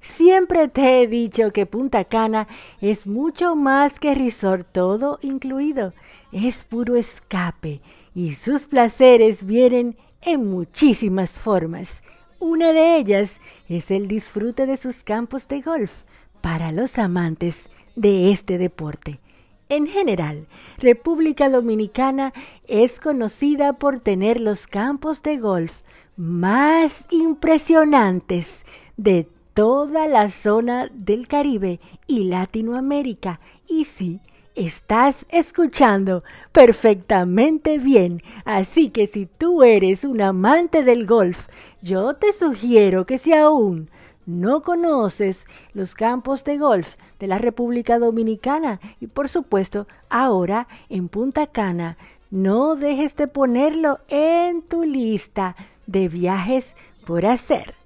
Siempre 0.00 0.68
te 0.68 1.02
he 1.02 1.06
dicho 1.06 1.52
que 1.52 1.66
Punta 1.66 2.04
Cana 2.04 2.48
es 2.80 3.06
mucho 3.06 3.54
más 3.54 4.00
que 4.00 4.14
resort 4.14 4.66
todo 4.72 5.18
incluido. 5.22 5.92
Es 6.32 6.64
puro 6.64 6.96
escape 6.96 7.80
y 8.14 8.34
sus 8.34 8.64
placeres 8.64 9.44
vienen 9.44 9.96
en 10.22 10.50
muchísimas 10.50 11.30
formas. 11.30 12.02
Una 12.38 12.72
de 12.72 12.96
ellas 12.96 13.40
es 13.68 13.90
el 13.90 14.08
disfrute 14.08 14.66
de 14.66 14.76
sus 14.76 15.02
campos 15.02 15.48
de 15.48 15.60
golf 15.60 16.02
para 16.40 16.72
los 16.72 16.98
amantes 16.98 17.68
de 17.96 18.32
este 18.32 18.56
deporte. 18.56 19.20
En 19.68 19.86
general, 19.86 20.46
República 20.78 21.48
Dominicana 21.48 22.32
es 22.66 22.98
conocida 22.98 23.74
por 23.74 24.00
tener 24.00 24.40
los 24.40 24.66
campos 24.66 25.22
de 25.22 25.36
golf 25.36 25.82
más 26.16 27.04
impresionantes 27.10 28.64
de 28.96 29.28
toda 29.54 30.08
la 30.08 30.30
zona 30.30 30.90
del 30.92 31.28
Caribe 31.28 31.80
y 32.06 32.24
Latinoamérica. 32.24 33.38
Y 33.68 33.84
sí, 33.84 34.20
Estás 34.56 35.26
escuchando 35.28 36.24
perfectamente 36.50 37.78
bien, 37.78 38.20
así 38.44 38.90
que 38.90 39.06
si 39.06 39.26
tú 39.26 39.62
eres 39.62 40.02
un 40.02 40.20
amante 40.20 40.82
del 40.82 41.06
golf, 41.06 41.46
yo 41.80 42.14
te 42.14 42.32
sugiero 42.32 43.06
que 43.06 43.18
si 43.18 43.32
aún 43.32 43.88
no 44.26 44.62
conoces 44.62 45.46
los 45.72 45.94
campos 45.94 46.44
de 46.44 46.58
golf 46.58 46.96
de 47.20 47.28
la 47.28 47.38
República 47.38 47.98
Dominicana 47.98 48.80
y 49.00 49.06
por 49.06 49.28
supuesto 49.28 49.86
ahora 50.08 50.66
en 50.88 51.08
Punta 51.08 51.46
Cana, 51.46 51.96
no 52.30 52.74
dejes 52.74 53.14
de 53.16 53.28
ponerlo 53.28 54.00
en 54.08 54.62
tu 54.62 54.82
lista 54.82 55.54
de 55.86 56.08
viajes 56.08 56.74
por 57.06 57.24
hacer. 57.24 57.79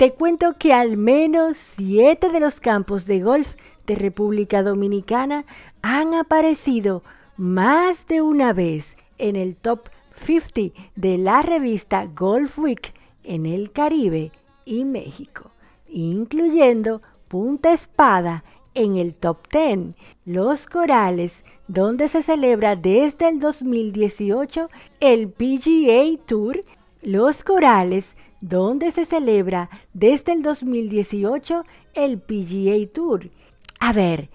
Te 0.00 0.12
cuento 0.12 0.54
que 0.58 0.72
al 0.72 0.96
menos 0.96 1.58
siete 1.76 2.30
de 2.30 2.40
los 2.40 2.58
campos 2.58 3.04
de 3.04 3.20
golf 3.20 3.56
de 3.86 3.96
República 3.96 4.62
Dominicana 4.62 5.44
han 5.82 6.14
aparecido 6.14 7.02
más 7.36 8.06
de 8.06 8.22
una 8.22 8.54
vez 8.54 8.96
en 9.18 9.36
el 9.36 9.56
top 9.56 9.90
50 10.14 10.74
de 10.96 11.18
la 11.18 11.42
revista 11.42 12.06
Golf 12.06 12.58
Week 12.58 12.94
en 13.24 13.44
el 13.44 13.72
Caribe 13.72 14.32
y 14.64 14.86
México, 14.86 15.50
incluyendo 15.86 17.02
Punta 17.28 17.74
Espada 17.74 18.42
en 18.72 18.96
el 18.96 19.12
top 19.12 19.48
10, 19.52 19.96
Los 20.24 20.64
Corales, 20.64 21.44
donde 21.68 22.08
se 22.08 22.22
celebra 22.22 22.74
desde 22.74 23.28
el 23.28 23.38
2018 23.38 24.70
el 25.00 25.28
PGA 25.28 26.16
Tour, 26.24 26.64
Los 27.02 27.44
Corales, 27.44 28.14
donde 28.40 28.90
se 28.90 29.04
celebra 29.04 29.70
desde 29.92 30.32
el 30.32 30.42
2018 30.42 31.64
el 31.94 32.18
PGA 32.18 32.92
Tour. 32.92 33.30
A 33.78 33.92
ver, 33.92 34.28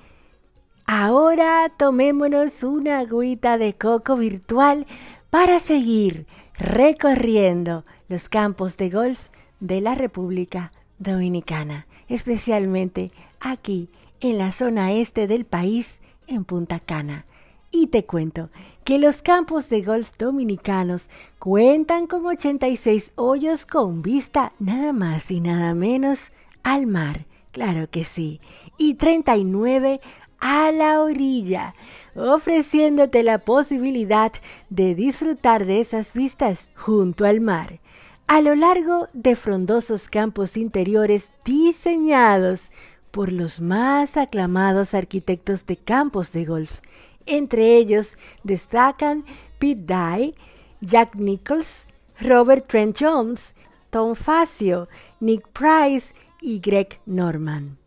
ahora 0.86 1.72
tomémonos 1.78 2.64
una 2.64 3.00
agüita 3.00 3.58
de 3.58 3.74
coco 3.74 4.16
virtual 4.16 4.86
para 5.30 5.60
seguir 5.60 6.28
recorriendo 6.58 7.84
los 8.08 8.30
campos 8.30 8.78
de 8.78 8.90
golf 8.90 9.30
de 9.60 9.82
la 9.82 9.96
República 9.96 10.72
Dominicana, 11.00 11.88
especialmente 12.08 13.12
aquí 13.40 13.90
en 14.20 14.38
la 14.38 14.52
zona 14.52 14.94
este 14.94 15.28
del 15.28 15.46
país, 15.46 16.00
en 16.28 16.46
Punta 16.46 16.80
Cana. 16.80 17.26
Y 17.72 17.88
te 17.88 18.06
cuento 18.06 18.50
que 18.86 19.00
los 19.00 19.24
campos 19.24 19.68
de 19.68 19.82
golf 19.82 20.12
dominicanos 20.20 21.10
cuentan 21.40 22.06
con 22.06 22.24
86 22.24 23.12
hoyos 23.16 23.66
con 23.66 24.04
vista 24.04 24.54
nada 24.60 24.94
más 24.94 25.32
y 25.32 25.42
nada 25.42 25.74
menos 25.74 26.20
al 26.62 26.86
mar, 26.86 27.26
claro 27.52 27.90
que 27.90 28.06
sí, 28.06 28.40
y 28.78 28.94
39 28.94 30.00
a 30.40 30.72
la 30.72 31.02
orilla, 31.02 31.74
ofreciéndote 32.16 33.24
la 33.24 33.40
posibilidad 33.40 34.32
de 34.70 34.94
disfrutar 34.94 35.66
de 35.66 35.82
esas 35.82 36.14
vistas 36.14 36.68
junto 36.76 37.26
al 37.26 37.42
mar, 37.42 37.80
a 38.28 38.40
lo 38.42 38.54
largo 38.54 39.08
de 39.14 39.36
frondosos 39.36 40.10
campos 40.10 40.56
interiores 40.58 41.32
diseñados 41.44 42.70
por 43.10 43.32
los 43.32 43.62
más 43.62 44.16
aclamados 44.16 44.94
arquitectos 44.94 45.66
de 45.66 45.76
campos 45.76 46.32
de 46.32 46.46
golf. 46.46 46.82
Entre 47.26 47.78
ellos 47.78 48.18
destacan 48.44 49.26
Pete 49.60 49.82
Dye, 49.86 50.36
Jack 50.82 51.16
Nichols, 51.16 51.88
Robert 52.20 52.68
Trent 52.68 52.98
Jones, 53.00 53.54
Tom 53.90 54.16
Facio, 54.16 54.88
Nick 55.20 55.48
Price 55.50 56.14
y 56.42 56.60
Greg 56.60 57.00
Norman. 57.06 57.78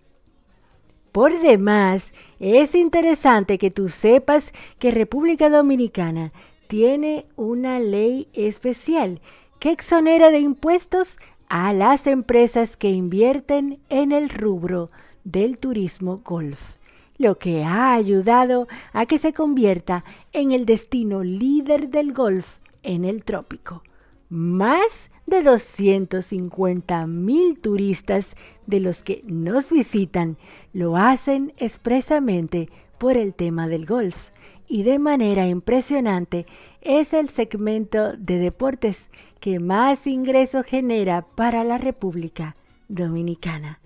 Por 1.13 1.41
demás, 1.41 2.13
es 2.39 2.75
interesante 2.75 3.59
que 3.59 3.71
tú 3.71 3.89
sepas 3.89 4.53
que 4.79 4.91
República 4.91 5.49
Dominicana 5.49 6.33
tiene 6.69 7.27
una 7.37 7.81
ley 7.81 8.29
especial 8.35 9.21
que 9.59 9.71
exonera 9.71 10.31
de 10.31 10.39
impuestos 10.39 11.17
a 11.49 11.73
las 11.73 12.07
empresas 12.07 12.77
que 12.77 12.91
invierten 12.91 13.81
en 13.89 14.13
el 14.13 14.29
rubro 14.29 14.91
del 15.25 15.59
turismo 15.59 16.19
golf, 16.19 16.78
lo 17.19 17.39
que 17.39 17.65
ha 17.65 17.93
ayudado 17.95 18.69
a 18.93 19.07
que 19.07 19.19
se 19.19 19.33
convierta 19.33 20.05
en 20.33 20.53
el 20.53 20.65
destino 20.65 21.23
líder 21.23 21.91
del 21.91 22.13
golf 22.13 22.59
en 22.83 23.05
el 23.05 23.25
trópico. 23.25 23.83
Más 24.31 25.11
de 25.27 25.43
250 25.43 27.07
mil 27.07 27.59
turistas 27.59 28.29
de 28.67 28.81
los 28.81 29.03
que 29.03 29.23
nos 29.27 29.71
visitan 29.71 30.39
lo 30.73 30.97
hacen 30.97 31.53
expresamente 31.59 32.71
por 32.99 33.17
el 33.17 33.35
tema 33.35 33.69
del 33.69 33.85
golf 33.85 34.31
y 34.67 34.83
de 34.83 34.99
manera 34.99 35.47
impresionante 35.47 36.47
es 36.83 37.13
el 37.15 37.29
segmento 37.29 38.17
de 38.17 38.39
deportes 38.39 39.09
que 39.41 39.61
más 39.61 40.07
ingreso 40.07 40.63
genera 40.63 41.23
para 41.23 41.65
la 41.65 41.79
República 41.79 42.55
Dominicana. 42.89 43.81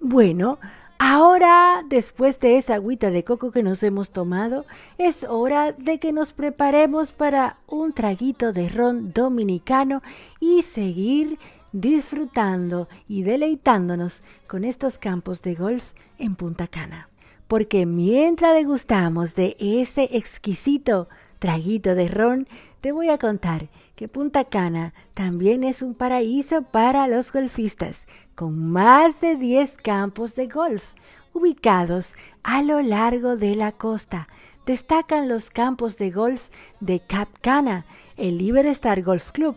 Bueno, 0.00 0.58
ahora, 1.00 1.82
después 1.88 2.38
de 2.40 2.58
esa 2.58 2.74
agüita 2.74 3.10
de 3.10 3.24
coco 3.24 3.50
que 3.50 3.62
nos 3.62 3.82
hemos 3.82 4.10
tomado, 4.10 4.66
es 4.98 5.24
hora 5.24 5.72
de 5.72 5.98
que 5.98 6.12
nos 6.12 6.34
preparemos 6.34 7.10
para 7.10 7.56
un 7.66 7.94
traguito 7.94 8.52
de 8.52 8.68
ron 8.68 9.12
dominicano 9.14 10.02
y 10.40 10.62
seguir 10.62 11.38
disfrutando 11.72 12.86
y 13.08 13.22
deleitándonos 13.22 14.20
con 14.46 14.62
estos 14.62 14.98
campos 14.98 15.40
de 15.40 15.54
golf 15.54 15.92
en 16.18 16.34
Punta 16.36 16.68
Cana. 16.68 17.08
Porque 17.48 17.86
mientras 17.86 18.54
degustamos 18.54 19.34
de 19.34 19.56
ese 19.58 20.08
exquisito 20.12 21.08
traguito 21.40 21.96
de 21.96 22.06
ron, 22.06 22.46
te 22.80 22.92
voy 22.92 23.08
a 23.08 23.18
contar 23.18 23.68
que 23.96 24.06
Punta 24.06 24.44
Cana 24.44 24.94
también 25.14 25.64
es 25.64 25.82
un 25.82 25.94
paraíso 25.94 26.62
para 26.62 27.08
los 27.08 27.32
golfistas, 27.32 28.02
con 28.36 28.70
más 28.70 29.20
de 29.20 29.34
10 29.34 29.76
campos 29.78 30.36
de 30.36 30.46
golf 30.46 30.84
ubicados 31.32 32.12
a 32.42 32.62
lo 32.62 32.80
largo 32.80 33.36
de 33.36 33.56
la 33.56 33.72
costa. 33.72 34.28
Destacan 34.66 35.28
los 35.28 35.50
campos 35.50 35.96
de 35.96 36.10
golf 36.10 36.48
de 36.80 37.00
Cap 37.00 37.28
Cana, 37.40 37.84
el 38.16 38.38
Liberstar 38.38 39.02
Golf 39.02 39.32
Club, 39.32 39.56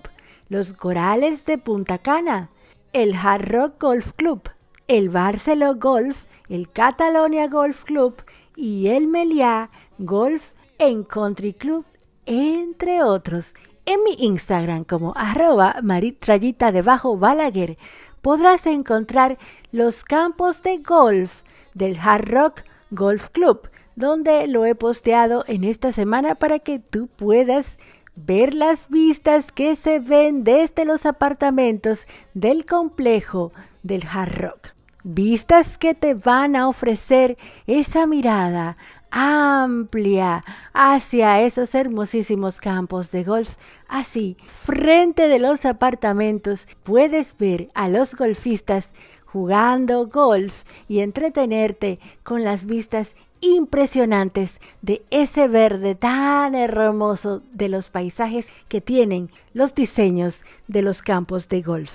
los 0.50 0.74
Corales 0.74 1.46
de 1.46 1.58
Punta 1.58 1.98
Cana, 2.00 2.50
el 2.94 3.16
Hard 3.16 3.50
Rock 3.50 3.82
Golf 3.82 4.14
Club, 4.14 4.50
el 4.88 5.10
Barceló 5.10 5.76
Golf, 5.76 6.26
el 6.50 6.70
Catalonia 6.70 7.48
Golf 7.48 7.84
Club 7.84 8.22
y 8.56 8.88
el 8.88 9.08
Meliá 9.08 9.70
Golf 9.98 10.52
en 10.88 11.04
Country 11.04 11.54
Club, 11.54 11.86
entre 12.26 13.04
otros. 13.04 13.54
En 13.86 14.04
mi 14.04 14.14
Instagram 14.18 14.84
como 14.84 15.14
arroba 15.16 15.78
maritrayita 15.82 16.72
debajo 16.72 17.18
Balaguer 17.18 17.78
podrás 18.22 18.66
encontrar 18.66 19.38
los 19.72 20.04
campos 20.04 20.62
de 20.62 20.78
golf 20.78 21.44
del 21.74 21.98
Hard 22.00 22.30
Rock 22.30 22.62
Golf 22.92 23.30
Club, 23.30 23.70
donde 23.96 24.48
lo 24.48 24.66
he 24.66 24.76
posteado 24.76 25.44
en 25.48 25.64
esta 25.64 25.92
semana 25.92 26.36
para 26.36 26.60
que 26.60 26.80
tú 26.80 27.08
puedas 27.08 27.78
ver 28.16 28.54
las 28.54 28.88
vistas 28.90 29.52
que 29.52 29.76
se 29.76 30.00
ven 30.00 30.44
desde 30.44 30.86
los 30.86 31.06
apartamentos 31.06 32.06
del 32.34 32.66
complejo 32.66 33.52
del 33.84 34.06
Hard 34.06 34.38
Rock. 34.38 34.68
Vistas 35.06 35.78
que 35.78 35.94
te 35.94 36.14
van 36.14 36.56
a 36.56 36.70
ofrecer 36.70 37.38
esa 37.68 38.08
mirada 38.08 38.78
amplia 39.16 40.44
hacia 40.74 41.40
esos 41.42 41.76
hermosísimos 41.76 42.60
campos 42.60 43.12
de 43.12 43.24
golf. 43.24 43.58
Así, 43.88 44.38
frente 44.48 45.28
de 45.28 45.38
los 45.38 45.66
apartamentos 45.66 46.68
puedes 46.82 47.38
ver 47.38 47.70
a 47.76 47.90
los 47.90 48.16
golfistas 48.16 48.92
jugando 49.24 50.08
golf 50.08 50.64
y 50.88 51.02
entretenerte 51.02 52.00
con 52.24 52.44
las 52.44 52.66
vistas 52.66 53.14
impresionantes 53.40 54.60
de 54.82 55.04
ese 55.12 55.48
verde 55.48 55.94
tan 55.94 56.56
hermoso 56.56 57.44
de 57.52 57.70
los 57.70 57.90
paisajes 57.90 58.50
que 58.68 58.82
tienen 58.82 59.30
los 59.54 59.76
diseños 59.76 60.42
de 60.68 60.82
los 60.82 61.04
campos 61.04 61.50
de 61.50 61.62
golf. 61.62 61.92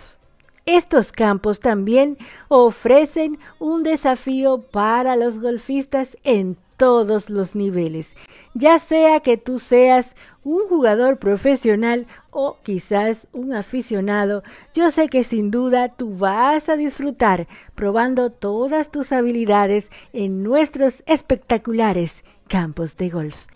Estos 0.67 1.11
campos 1.11 1.59
también 1.59 2.17
ofrecen 2.47 3.41
un 3.59 3.83
desafío 3.83 4.61
para 4.61 5.17
los 5.17 5.41
golfistas 5.41 6.17
en 6.23 6.59
todos 6.79 7.29
los 7.29 7.55
niveles, 7.55 8.15
ya 8.55 8.79
sea 8.79 9.21
que 9.21 9.37
tú 9.37 9.59
seas 9.59 10.15
un 10.43 10.67
jugador 10.69 11.19
profesional 11.19 12.07
o 12.31 12.57
quizás 12.63 13.27
un 13.33 13.53
aficionado, 13.53 14.43
yo 14.73 14.91
sé 14.91 15.09
que 15.09 15.25
sin 15.25 15.51
duda 15.51 15.91
tú 15.91 16.17
vas 16.17 16.71
a 16.71 16.77
disfrutar 16.77 17.47
probando 17.75 18.31
todas 18.31 18.91
tus 18.91 19.13
habilidades 19.13 19.91
en 20.15 20.43
nuestros 20.43 21.03
espectaculares 21.07 22.25
campos 22.47 22.97
de 22.97 23.11
golf. 23.11 23.47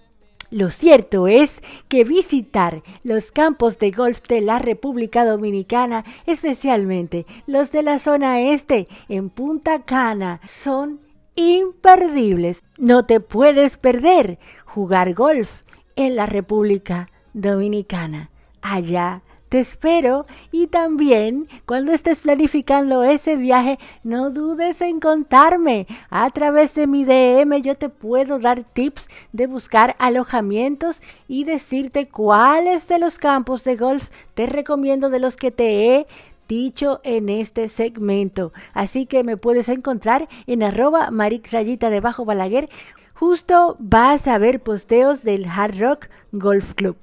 Lo 0.51 0.71
cierto 0.71 1.29
es 1.29 1.63
que 1.89 2.05
visitar 2.05 2.83
los 3.05 3.33
campos 3.33 3.79
de 3.79 3.91
golf 3.91 4.21
de 4.29 4.43
la 4.43 4.59
República 4.59 5.25
Dominicana, 5.25 6.05
especialmente 6.27 7.25
los 7.47 7.73
de 7.73 7.83
la 7.83 7.99
zona 7.99 8.39
este 8.43 8.87
en 9.09 9.31
Punta 9.31 9.81
Cana, 9.81 10.43
son 10.63 11.01
imperdibles. 11.35 12.63
No 12.79 13.05
te 13.05 13.21
puedes 13.21 13.77
perder 13.77 14.39
jugar 14.65 15.15
golf 15.15 15.63
en 15.97 16.17
la 16.17 16.27
República 16.27 17.09
Dominicana. 17.33 18.31
Allá 18.61 19.23
te 19.53 19.61
espero 19.61 20.25
y 20.51 20.69
también 20.69 21.47
cuando 21.67 21.93
estés 21.93 22.21
planificando 22.21 23.03
ese 23.03 23.37
viaje 23.37 23.79
no 24.03 24.31
dudes 24.31 24.81
en 24.81 24.99
contarme. 24.99 25.87
A 26.09 26.31
través 26.31 26.75
de 26.75 26.87
mi 26.87 27.05
DM 27.05 27.61
yo 27.61 27.75
te 27.75 27.91
puedo 27.91 28.39
dar 28.39 28.65
tips 28.65 29.07
de 29.33 29.47
buscar 29.47 29.95
alojamientos 29.99 31.03
y 31.29 31.45
decirte 31.45 32.09
cuáles 32.09 32.89
de 32.89 32.99
los 32.99 33.19
campos 33.19 33.63
de 33.63 33.77
golf 33.77 34.09
te 34.33 34.47
recomiendo 34.47 35.11
de 35.11 35.19
los 35.19 35.37
que 35.37 35.51
te 35.51 35.97
he 35.97 36.07
dicho 36.53 37.01
en 37.03 37.31
este 37.31 37.71
segmento. 37.71 38.53
Así 38.75 39.07
que 39.07 39.25
me 39.25 39.39
puedes 39.39 39.71
encontrar 39.71 40.29
en 40.47 40.63
arroba 40.63 41.11
rayita 41.51 41.89
de 41.89 42.01
bajo 42.01 42.27
balaguer. 42.27 42.69
Justo 43.15 43.77
vas 43.79 44.29
a 44.29 44.37
ver 44.37 44.61
posteos 44.61 45.23
del 45.23 45.47
Hard 45.47 45.81
Rock 45.81 46.09
Golf 46.33 46.75
Club. 46.75 46.97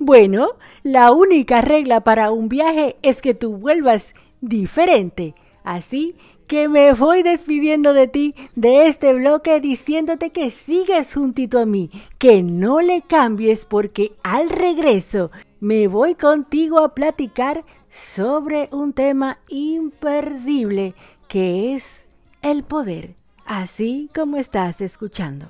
Bueno, 0.00 0.48
la 0.82 1.12
única 1.12 1.60
regla 1.60 2.00
para 2.00 2.32
un 2.32 2.48
viaje 2.48 2.96
es 3.02 3.22
que 3.22 3.34
tú 3.34 3.56
vuelvas 3.56 4.12
diferente. 4.40 5.34
Así 5.62 6.16
que 6.48 6.68
me 6.68 6.92
voy 6.92 7.22
despidiendo 7.22 7.92
de 7.92 8.08
ti 8.08 8.34
de 8.56 8.88
este 8.88 9.14
bloque 9.14 9.60
diciéndote 9.60 10.30
que 10.30 10.50
sigues 10.50 11.14
juntito 11.14 11.60
a 11.60 11.64
mí, 11.64 11.90
que 12.18 12.42
no 12.42 12.80
le 12.80 13.02
cambies 13.02 13.64
porque 13.64 14.12
al 14.24 14.50
regreso 14.50 15.30
me 15.60 15.88
voy 15.88 16.14
contigo 16.14 16.82
a 16.82 16.94
platicar 16.94 17.64
sobre 17.94 18.68
un 18.72 18.92
tema 18.92 19.38
imperdible 19.48 20.94
que 21.28 21.74
es 21.74 22.04
el 22.42 22.64
poder, 22.64 23.14
así 23.46 24.10
como 24.14 24.36
estás 24.36 24.80
escuchando. 24.80 25.48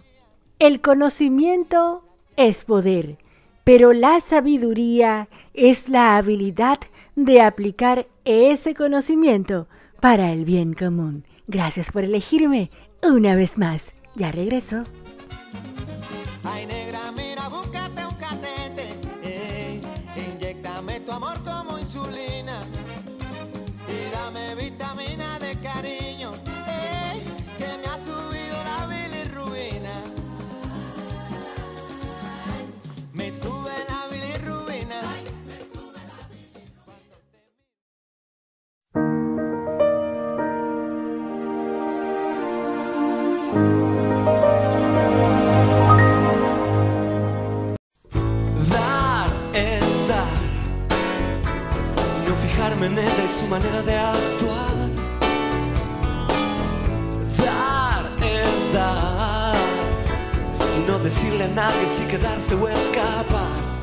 El 0.58 0.80
conocimiento 0.80 2.04
es 2.36 2.64
poder 2.64 3.18
pero 3.64 3.94
la 3.94 4.20
sabiduría 4.20 5.28
es 5.54 5.88
la 5.88 6.16
habilidad 6.16 6.78
de 7.16 7.40
aplicar 7.40 8.06
ese 8.24 8.74
conocimiento 8.74 9.66
para 10.00 10.32
el 10.32 10.44
bien 10.44 10.74
común. 10.74 11.24
Gracias 11.46 11.90
por 11.90 12.04
elegirme 12.04 12.70
una 13.02 13.34
vez 13.34 13.58
más. 13.58 13.92
Ya 14.14 14.30
regreso. 14.30 14.84
En 52.84 52.98
ella 52.98 53.24
y 53.24 53.28
su 53.28 53.46
manera 53.46 53.82
de 53.82 53.96
actuar. 53.96 54.74
Dar 57.38 58.04
es 58.22 58.72
dar 58.74 59.56
y 60.76 60.90
no 60.90 60.98
decirle 60.98 61.44
a 61.44 61.48
nadie 61.48 61.86
si 61.86 62.06
quedarse 62.10 62.54
o 62.54 62.68
escapar. 62.68 63.74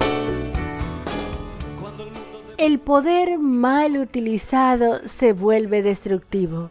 El 2.57 2.73
El 2.73 2.79
poder 2.79 3.39
mal 3.39 3.97
utilizado 3.97 5.07
se 5.07 5.33
vuelve 5.33 5.81
destructivo. 5.81 6.69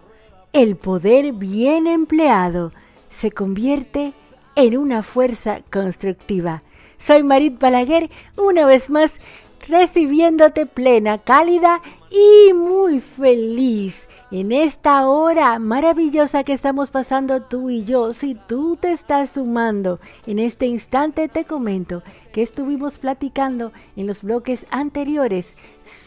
El 0.53 0.77
poder 0.77 1.33
bien 1.33 1.89
empleado 1.89 2.71
se 3.09 3.33
convierte 3.33 4.13
en 4.55 4.77
una 4.77 5.03
fuerza 5.03 5.63
constructiva. 5.71 6.63
Soy 6.99 7.25
Marit 7.25 7.59
Balaguer, 7.59 8.09
una 8.37 8.67
vez 8.67 8.89
más 8.89 9.19
recibiéndote 9.67 10.67
plena, 10.67 11.19
cálida 11.19 11.81
y 12.11 12.53
muy 12.53 13.01
feliz 13.01 14.09
en 14.33 14.53
esta 14.53 15.09
hora 15.09 15.59
maravillosa 15.59 16.45
que 16.45 16.53
estamos 16.53 16.91
pasando 16.91 17.43
tú 17.43 17.71
y 17.71 17.85
yo. 17.85 18.13
Si 18.13 18.35
tú 18.35 18.77
te 18.77 18.93
estás 18.93 19.31
sumando 19.31 20.01
en 20.27 20.39
este 20.39 20.67
instante, 20.67 21.29
te 21.29 21.45
comento 21.45 22.03
que 22.33 22.43
estuvimos 22.43 22.99
platicando 22.99 23.73
en 23.97 24.07
los 24.07 24.23
bloques 24.23 24.67
anteriores 24.71 25.55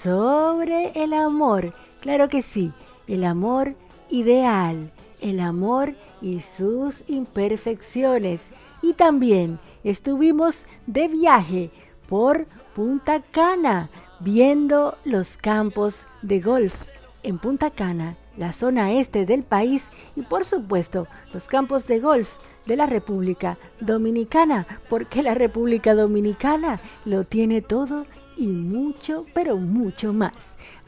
sobre 0.01 0.91
el 1.01 1.13
amor. 1.13 1.73
Claro 2.01 2.27
que 2.27 2.41
sí, 2.41 2.73
el 3.07 3.23
amor 3.23 3.75
ideal, 4.09 4.91
el 5.21 5.39
amor 5.39 5.95
y 6.21 6.41
sus 6.41 7.03
imperfecciones. 7.07 8.41
Y 8.81 8.93
también 8.93 9.59
estuvimos 9.83 10.65
de 10.85 11.07
viaje 11.07 11.71
por 12.07 12.45
Punta 12.75 13.21
Cana, 13.31 13.89
viendo 14.23 14.97
los 15.03 15.35
campos 15.35 16.05
de 16.21 16.39
golf 16.39 16.87
en 17.23 17.39
Punta 17.39 17.69
Cana, 17.69 18.15
la 18.37 18.53
zona 18.53 18.93
este 18.93 19.25
del 19.25 19.43
país 19.43 19.83
y 20.15 20.21
por 20.21 20.45
supuesto 20.45 21.07
los 21.33 21.45
campos 21.45 21.87
de 21.87 21.99
golf 21.99 22.37
de 22.65 22.77
la 22.77 22.85
República 22.85 23.57
Dominicana, 23.81 24.65
porque 24.89 25.21
la 25.21 25.33
República 25.33 25.93
Dominicana 25.93 26.79
lo 27.03 27.25
tiene 27.25 27.61
todo 27.61 28.05
y 28.37 28.47
mucho, 28.47 29.25
pero 29.33 29.57
mucho 29.57 30.13
más. 30.13 30.33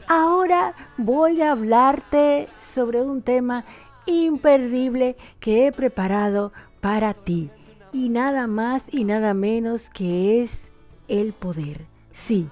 Ahora 0.08 0.74
voy 0.96 1.42
a 1.42 1.52
hablarte 1.52 2.48
sobre 2.74 3.02
un 3.02 3.20
tema 3.20 3.64
imperdible 4.06 5.16
que 5.40 5.66
he 5.66 5.72
preparado 5.72 6.52
para 6.80 7.12
ti 7.12 7.50
y 7.92 8.08
nada 8.08 8.46
más 8.46 8.84
y 8.90 9.04
nada 9.04 9.34
menos 9.34 9.90
que 9.90 10.42
es 10.42 10.60
el 11.08 11.32
poder. 11.32 11.84
Sí, 12.12 12.48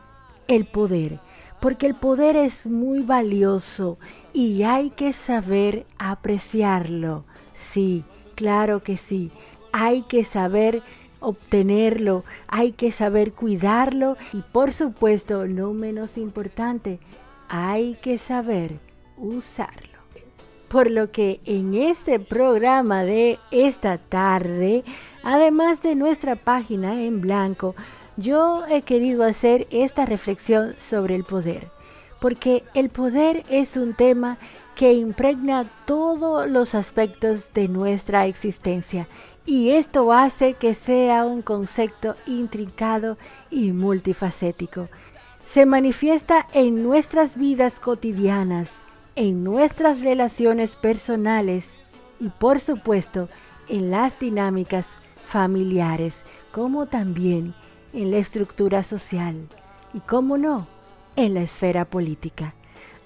el 0.48 0.66
poder, 0.66 1.20
porque 1.60 1.86
el 1.86 1.94
poder 1.94 2.36
es 2.36 2.66
muy 2.66 3.00
valioso 3.00 3.98
y 4.32 4.62
hay 4.64 4.90
que 4.90 5.12
saber 5.12 5.86
apreciarlo. 5.98 7.24
Sí, 7.54 8.04
claro 8.34 8.82
que 8.82 8.96
sí, 8.96 9.30
hay 9.72 10.02
que 10.02 10.24
saber 10.24 10.82
obtenerlo, 11.20 12.24
hay 12.46 12.72
que 12.72 12.92
saber 12.92 13.32
cuidarlo 13.32 14.16
y 14.32 14.42
por 14.42 14.72
supuesto, 14.72 15.46
no 15.46 15.72
menos 15.72 16.18
importante, 16.18 17.00
hay 17.48 17.94
que 18.02 18.18
saber 18.18 18.72
usarlo. 19.16 19.94
Por 20.68 20.90
lo 20.90 21.10
que 21.12 21.40
en 21.44 21.74
este 21.74 22.18
programa 22.18 23.04
de 23.04 23.38
esta 23.50 23.98
tarde, 23.98 24.82
además 25.22 25.82
de 25.82 25.94
nuestra 25.94 26.36
página 26.36 27.02
en 27.02 27.20
blanco, 27.20 27.74
yo 28.16 28.64
he 28.66 28.82
querido 28.82 29.24
hacer 29.24 29.66
esta 29.70 30.06
reflexión 30.06 30.74
sobre 30.78 31.14
el 31.14 31.24
poder. 31.24 31.68
Porque 32.20 32.64
el 32.74 32.88
poder 32.88 33.44
es 33.50 33.76
un 33.76 33.94
tema 33.94 34.38
que 34.74 34.92
impregna 34.94 35.70
todos 35.84 36.48
los 36.48 36.74
aspectos 36.74 37.52
de 37.52 37.68
nuestra 37.68 38.26
existencia. 38.26 39.08
Y 39.46 39.70
esto 39.70 40.12
hace 40.12 40.54
que 40.54 40.74
sea 40.74 41.24
un 41.26 41.42
concepto 41.42 42.14
intrincado 42.26 43.18
y 43.50 43.72
multifacético. 43.72 44.88
Se 45.46 45.66
manifiesta 45.66 46.46
en 46.54 46.82
nuestras 46.82 47.36
vidas 47.36 47.78
cotidianas, 47.78 48.72
en 49.16 49.44
nuestras 49.44 50.00
relaciones 50.00 50.76
personales 50.76 51.68
y 52.18 52.28
por 52.30 52.58
supuesto 52.58 53.28
en 53.68 53.90
las 53.90 54.18
dinámicas 54.18 54.88
familiares, 55.26 56.24
como 56.52 56.86
también 56.86 57.54
en 57.94 58.10
la 58.10 58.18
estructura 58.18 58.82
social 58.82 59.36
y, 59.94 60.00
como 60.00 60.36
no, 60.36 60.66
en 61.16 61.34
la 61.34 61.42
esfera 61.42 61.84
política. 61.84 62.54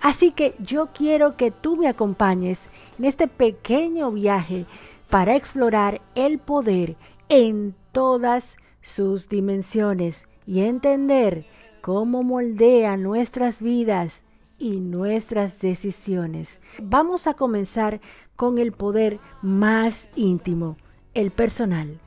Así 0.01 0.31
que 0.31 0.55
yo 0.59 0.89
quiero 0.95 1.37
que 1.37 1.51
tú 1.51 1.77
me 1.77 1.89
acompañes 1.89 2.61
en 2.99 3.05
este 3.05 3.29
pequeño 3.29 4.11
viaje 4.11 4.67
para 5.11 5.37
explorar 5.37 6.01
el 6.15 6.39
poder 6.39 6.97
en 7.29 7.75
todas 7.93 8.57
sus 8.83 9.29
dimensiones 9.29 10.25
y 10.47 10.61
entender 10.61 11.47
cómo 11.81 12.23
moldea 12.23 12.97
nuestras 12.97 13.61
vidas 13.61 14.23
y 14.59 14.81
nuestras 14.81 15.61
decisiones. 15.61 16.59
Vamos 16.81 17.27
a 17.27 17.35
comenzar 17.35 18.01
con 18.37 18.59
el 18.59 18.73
poder 18.73 19.19
más 19.43 20.09
íntimo, 20.15 20.77
el 21.15 21.31
personal. 21.31 21.99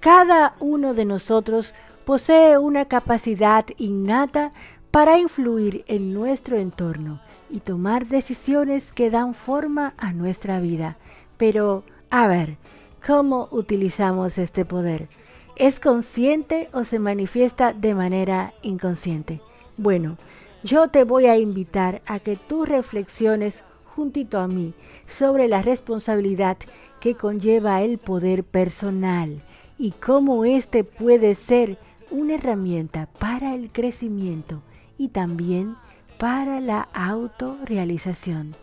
Cada 0.00 0.56
uno 0.58 0.94
de 0.94 1.04
nosotros 1.04 1.74
posee 2.04 2.58
una 2.58 2.86
capacidad 2.86 3.64
innata 3.76 4.50
para 4.90 5.18
influir 5.18 5.84
en 5.86 6.12
nuestro 6.12 6.58
entorno 6.58 7.20
y 7.48 7.60
tomar 7.60 8.06
decisiones 8.06 8.92
que 8.92 9.10
dan 9.10 9.34
forma 9.34 9.94
a 9.96 10.12
nuestra 10.12 10.60
vida. 10.60 10.96
Pero 11.36 11.84
A 12.14 12.26
ver, 12.26 12.58
¿cómo 13.06 13.48
utilizamos 13.50 14.36
este 14.36 14.66
poder? 14.66 15.08
¿Es 15.56 15.80
consciente 15.80 16.68
o 16.74 16.84
se 16.84 16.98
manifiesta 16.98 17.72
de 17.72 17.94
manera 17.94 18.52
inconsciente? 18.60 19.40
Bueno, 19.78 20.18
yo 20.62 20.88
te 20.88 21.04
voy 21.04 21.24
a 21.24 21.38
invitar 21.38 22.02
a 22.04 22.18
que 22.18 22.36
tú 22.36 22.66
reflexiones 22.66 23.62
juntito 23.96 24.38
a 24.38 24.46
mí 24.46 24.74
sobre 25.06 25.48
la 25.48 25.62
responsabilidad 25.62 26.58
que 27.00 27.14
conlleva 27.14 27.80
el 27.80 27.96
poder 27.96 28.44
personal 28.44 29.42
y 29.78 29.92
cómo 29.92 30.44
éste 30.44 30.84
puede 30.84 31.34
ser 31.34 31.78
una 32.12 32.34
herramienta 32.34 33.08
para 33.18 33.54
el 33.54 33.72
crecimiento 33.72 34.62
y 34.98 35.08
también 35.08 35.76
para 36.18 36.60
la 36.60 36.88
autorrealización. 36.92 38.54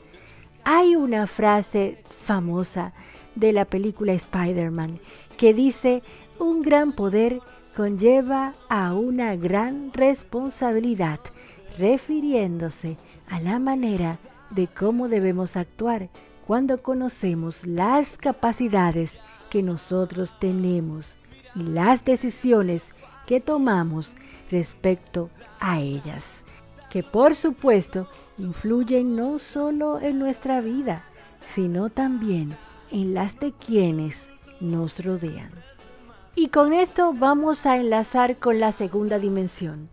Hay 0.64 0.96
una 0.96 1.28
frase 1.28 2.02
famosa 2.06 2.94
de 3.36 3.52
la 3.52 3.66
película 3.66 4.14
Spider-Man 4.14 5.00
que 5.36 5.54
dice, 5.54 6.04
un 6.38 6.62
gran 6.62 6.94
poder 6.94 7.42
conlleva 7.76 8.54
a 8.70 8.94
una 8.94 9.36
gran 9.36 9.92
responsabilidad, 9.94 11.20
refiriéndose 11.78 12.98
a 13.30 13.40
la 13.40 13.58
manera 13.60 14.20
de 14.52 14.68
cómo 14.68 15.08
debemos 15.08 15.58
actuar 15.58 16.10
cuando 16.46 16.82
conocemos 16.82 17.66
las 17.66 18.18
capacidades 18.18 19.18
que 19.50 19.64
nosotros 19.64 20.36
tenemos 20.40 21.16
y 21.56 21.64
las 21.64 22.06
decisiones 22.06 22.86
que 23.30 23.40
tomamos 23.40 24.16
respecto 24.50 25.30
a 25.60 25.80
ellas, 25.80 26.44
que 26.90 27.04
por 27.04 27.36
supuesto 27.36 28.08
influyen 28.40 29.16
no 29.16 29.38
solo 29.38 30.02
en 30.02 30.18
nuestra 30.18 30.62
vida, 30.62 31.04
sino 31.54 31.92
también 31.92 32.58
en 32.90 33.14
las 33.14 33.40
de 33.40 33.52
quienes 33.54 34.32
nos 34.60 35.06
rodean. 35.06 35.52
Y 36.34 36.48
con 36.48 36.74
esto 36.74 37.14
vamos 37.14 37.68
a 37.68 37.78
enlazar 37.78 38.38
con 38.38 38.60
la 38.60 38.72
segunda 38.72 39.20
dimensión, 39.20 39.90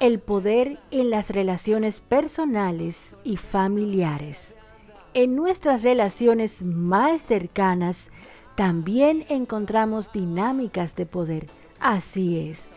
el 0.00 0.18
poder 0.18 0.78
en 0.90 1.10
las 1.10 1.28
relaciones 1.28 2.00
personales 2.00 3.14
y 3.24 3.36
familiares 3.36 4.56
en 5.14 5.36
nuestras 5.36 5.82
relaciones 5.82 6.60
más 6.60 7.22
cercanas 7.22 8.10
también 8.56 9.24
encontramos 9.28 10.12
dinámicas 10.12 10.96
de 10.96 11.06
poder. 11.06 11.46
Así 11.84 12.48
es. 12.48 12.70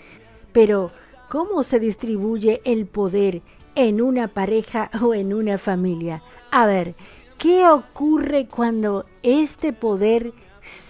Pero, 0.52 0.92
¿cómo 1.30 1.64
se 1.64 1.80
distribuye 1.80 2.60
el 2.66 2.86
poder 2.88 3.42
en 3.74 4.02
una 4.02 4.28
pareja 4.28 4.92
o 5.02 5.14
en 5.14 5.34
una 5.34 5.58
familia? 5.58 6.22
A 6.52 6.66
ver, 6.66 6.94
¿qué 7.38 7.66
ocurre 7.70 8.48
cuando 8.48 9.06
este 9.24 9.72
poder 9.72 10.34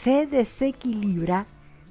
se 0.02 0.26
desequilibra? 0.26 1.46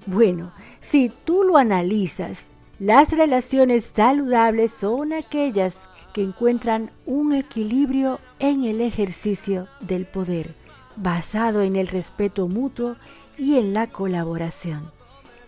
Bueno, 0.05 0.51
si 0.81 1.13
tú 1.25 1.45
lo 1.45 1.59
analizas, 1.59 2.49
las 2.81 3.13
relaciones 3.13 3.93
saludables 3.95 4.73
son 4.73 5.13
aquellas 5.13 5.79
que 6.13 6.25
encuentran 6.25 6.91
un 7.07 7.35
equilibrio 7.35 8.19
en 8.41 8.65
el 8.65 8.81
ejercicio 8.81 9.69
del 9.79 10.07
poder, 10.07 10.57
basado 10.97 11.63
en 11.63 11.77
el 11.77 11.87
respeto 11.87 12.49
mutuo 12.49 12.97
y 13.39 13.59
en 13.59 13.73
la 13.73 13.87
colaboración. 13.87 14.96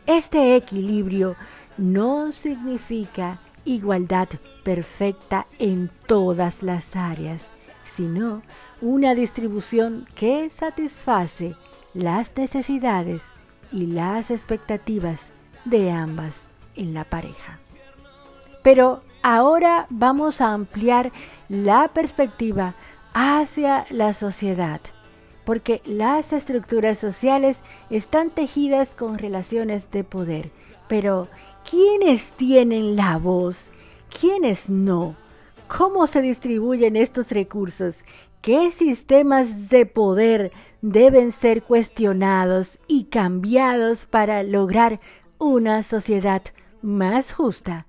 Este 0.08 0.56
equilibrio 0.56 1.36
no 1.76 2.32
significa 2.32 3.38
igualdad 3.64 4.28
perfecta 4.64 5.46
en 5.60 5.88
todas 6.06 6.64
las 6.64 6.96
áreas, 6.96 7.46
sino 7.84 8.42
una 8.80 9.14
distribución 9.14 10.08
que 10.16 10.50
satisface 10.50 11.54
las 11.94 12.36
necesidades 12.36 13.22
y 13.70 13.86
las 13.86 14.32
expectativas 14.32 15.26
de 15.64 15.92
ambas 15.92 16.48
en 16.74 16.94
la 16.94 17.04
pareja. 17.04 17.60
Pero 18.64 19.02
Ahora 19.22 19.86
vamos 19.90 20.40
a 20.40 20.52
ampliar 20.52 21.10
la 21.48 21.88
perspectiva 21.88 22.74
hacia 23.12 23.84
la 23.90 24.14
sociedad, 24.14 24.80
porque 25.48 25.80
las 25.86 26.34
estructuras 26.34 26.98
sociales 26.98 27.56
están 27.88 28.28
tejidas 28.28 28.94
con 28.94 29.16
relaciones 29.16 29.90
de 29.90 30.04
poder. 30.04 30.50
Pero, 30.88 31.26
¿quiénes 31.70 32.32
tienen 32.32 32.96
la 32.96 33.16
voz? 33.16 33.56
¿Quiénes 34.20 34.68
no? 34.68 35.16
¿Cómo 35.66 36.06
se 36.06 36.20
distribuyen 36.20 36.96
estos 36.96 37.30
recursos? 37.30 37.94
¿Qué 38.42 38.70
sistemas 38.72 39.70
de 39.70 39.86
poder 39.86 40.52
deben 40.82 41.32
ser 41.32 41.62
cuestionados 41.62 42.76
y 42.86 43.04
cambiados 43.04 44.04
para 44.04 44.42
lograr 44.42 45.00
una 45.38 45.82
sociedad 45.82 46.42
más 46.82 47.32
justa? 47.32 47.86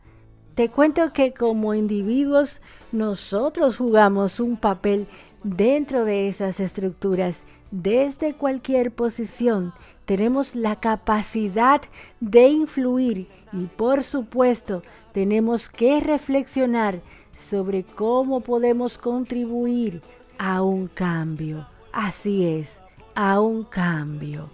Te 0.56 0.70
cuento 0.70 1.12
que 1.12 1.34
como 1.34 1.74
individuos 1.74 2.62
nosotros 2.94 3.76
jugamos 3.76 4.40
un 4.40 4.56
papel 4.56 5.08
dentro 5.44 6.06
de 6.06 6.28
esas 6.28 6.60
estructuras. 6.60 7.38
Desde 7.72 8.34
cualquier 8.34 8.92
posición 8.92 9.74
tenemos 10.06 10.56
la 10.56 10.78
capacidad 10.78 11.82
de 12.20 12.48
influir 12.48 13.28
y 13.54 13.66
por 13.66 14.04
supuesto 14.04 14.82
tenemos 15.12 15.70
que 15.70 16.00
reflexionar 16.00 17.02
sobre 17.50 17.84
cómo 17.84 18.42
podemos 18.42 18.98
contribuir 18.98 20.02
a 20.38 20.62
un 20.62 20.88
cambio. 20.88 21.68
Así 21.92 22.46
es, 22.46 22.70
a 23.16 23.40
un 23.40 23.64
cambio. 23.64 24.50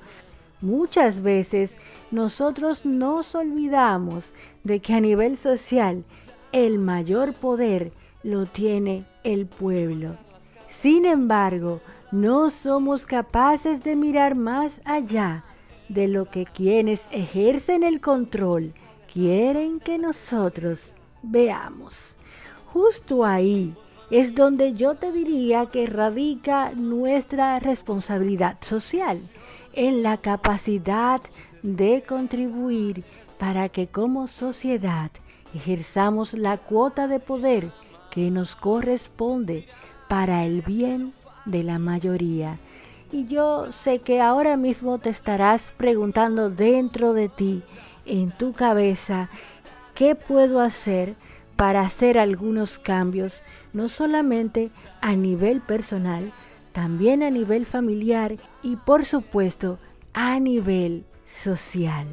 Muchas 0.61 1.21
veces 1.21 1.75
nosotros 2.11 2.85
nos 2.85 3.35
olvidamos 3.35 4.31
de 4.63 4.79
que 4.79 4.93
a 4.93 5.01
nivel 5.01 5.37
social 5.37 6.03
el 6.51 6.79
mayor 6.79 7.33
poder 7.33 7.91
lo 8.23 8.45
tiene 8.45 9.05
el 9.23 9.45
pueblo. 9.45 10.17
Sin 10.81 11.05
embargo, 11.05 11.81
no 12.11 12.49
somos 12.49 13.05
capaces 13.05 13.83
de 13.83 13.95
mirar 13.95 14.35
más 14.35 14.81
allá 14.85 15.43
de 15.89 16.07
lo 16.07 16.25
que 16.25 16.45
quienes 16.45 17.05
ejercen 17.11 17.83
el 17.83 18.01
control 18.01 18.73
quieren 19.11 19.79
que 19.79 19.97
nosotros 19.97 20.93
veamos. 21.23 22.17
Justo 22.67 23.25
ahí 23.25 23.73
es 24.11 24.35
donde 24.35 24.73
yo 24.73 24.95
te 24.95 25.11
diría 25.11 25.65
que 25.67 25.87
radica 25.87 26.71
nuestra 26.71 27.59
responsabilidad 27.59 28.57
social, 28.61 29.19
en 29.73 30.03
la 30.03 30.17
capacidad 30.17 31.21
de 31.63 32.03
contribuir 32.07 33.03
para 33.39 33.69
que 33.69 33.87
como 33.87 34.27
sociedad 34.27 35.11
ejerzamos 35.53 36.33
la 36.33 36.57
cuota 36.57 37.07
de 37.07 37.19
poder 37.19 37.71
que 38.11 38.31
nos 38.31 38.55
corresponde 38.55 39.67
para 40.15 40.45
el 40.45 40.61
bien 40.61 41.11
de 41.43 41.61
la 41.61 41.77
mayoría. 41.77 42.57
Y 43.11 43.27
yo 43.27 43.73
sé 43.73 43.99
que 43.99 44.21
ahora 44.21 44.55
mismo 44.55 44.97
te 44.97 45.09
estarás 45.09 45.73
preguntando 45.75 46.49
dentro 46.49 47.13
de 47.13 47.27
ti, 47.27 47.63
en 48.05 48.31
tu 48.31 48.53
cabeza, 48.53 49.27
¿qué 49.93 50.15
puedo 50.15 50.61
hacer 50.61 51.15
para 51.57 51.81
hacer 51.81 52.17
algunos 52.17 52.79
cambios, 52.79 53.41
no 53.73 53.89
solamente 53.89 54.71
a 55.01 55.17
nivel 55.17 55.59
personal, 55.59 56.31
también 56.71 57.21
a 57.21 57.29
nivel 57.29 57.65
familiar 57.65 58.37
y 58.63 58.77
por 58.77 59.03
supuesto 59.03 59.79
a 60.13 60.39
nivel 60.39 61.03
social. 61.27 62.07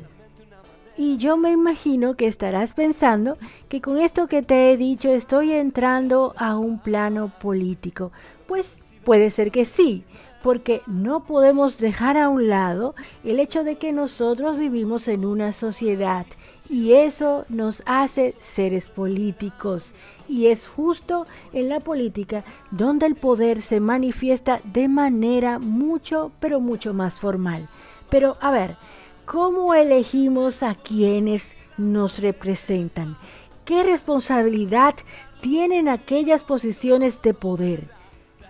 Y 0.96 1.16
yo 1.16 1.36
me 1.36 1.52
imagino 1.52 2.16
que 2.16 2.26
estarás 2.26 2.74
pensando 2.74 3.38
que 3.68 3.80
con 3.80 3.98
esto 3.98 4.26
que 4.26 4.42
te 4.42 4.70
he 4.70 4.76
dicho 4.76 5.08
estoy 5.10 5.52
entrando 5.52 6.34
a 6.36 6.58
un 6.58 6.78
plano 6.78 7.32
político. 7.40 8.12
Pues 8.46 8.66
puede 9.04 9.30
ser 9.30 9.50
que 9.50 9.64
sí, 9.64 10.04
porque 10.42 10.82
no 10.86 11.24
podemos 11.24 11.78
dejar 11.78 12.16
a 12.16 12.28
un 12.28 12.48
lado 12.48 12.94
el 13.24 13.40
hecho 13.40 13.64
de 13.64 13.76
que 13.76 13.92
nosotros 13.92 14.58
vivimos 14.58 15.08
en 15.08 15.24
una 15.24 15.52
sociedad 15.52 16.26
y 16.68 16.92
eso 16.92 17.44
nos 17.48 17.82
hace 17.86 18.34
seres 18.40 18.90
políticos. 18.90 19.92
Y 20.28 20.48
es 20.48 20.66
justo 20.66 21.26
en 21.52 21.68
la 21.68 21.80
política 21.80 22.44
donde 22.70 23.06
el 23.06 23.14
poder 23.14 23.62
se 23.62 23.80
manifiesta 23.80 24.60
de 24.64 24.88
manera 24.88 25.58
mucho, 25.58 26.32
pero 26.40 26.60
mucho 26.60 26.92
más 26.92 27.14
formal. 27.14 27.68
Pero 28.10 28.36
a 28.40 28.50
ver, 28.50 28.76
¿cómo 29.24 29.74
elegimos 29.74 30.62
a 30.62 30.74
quienes 30.74 31.52
nos 31.76 32.18
representan? 32.18 33.16
¿Qué 33.64 33.82
responsabilidad 33.82 34.94
tienen 35.40 35.88
aquellas 35.88 36.44
posiciones 36.44 37.22
de 37.22 37.34
poder? 37.34 37.88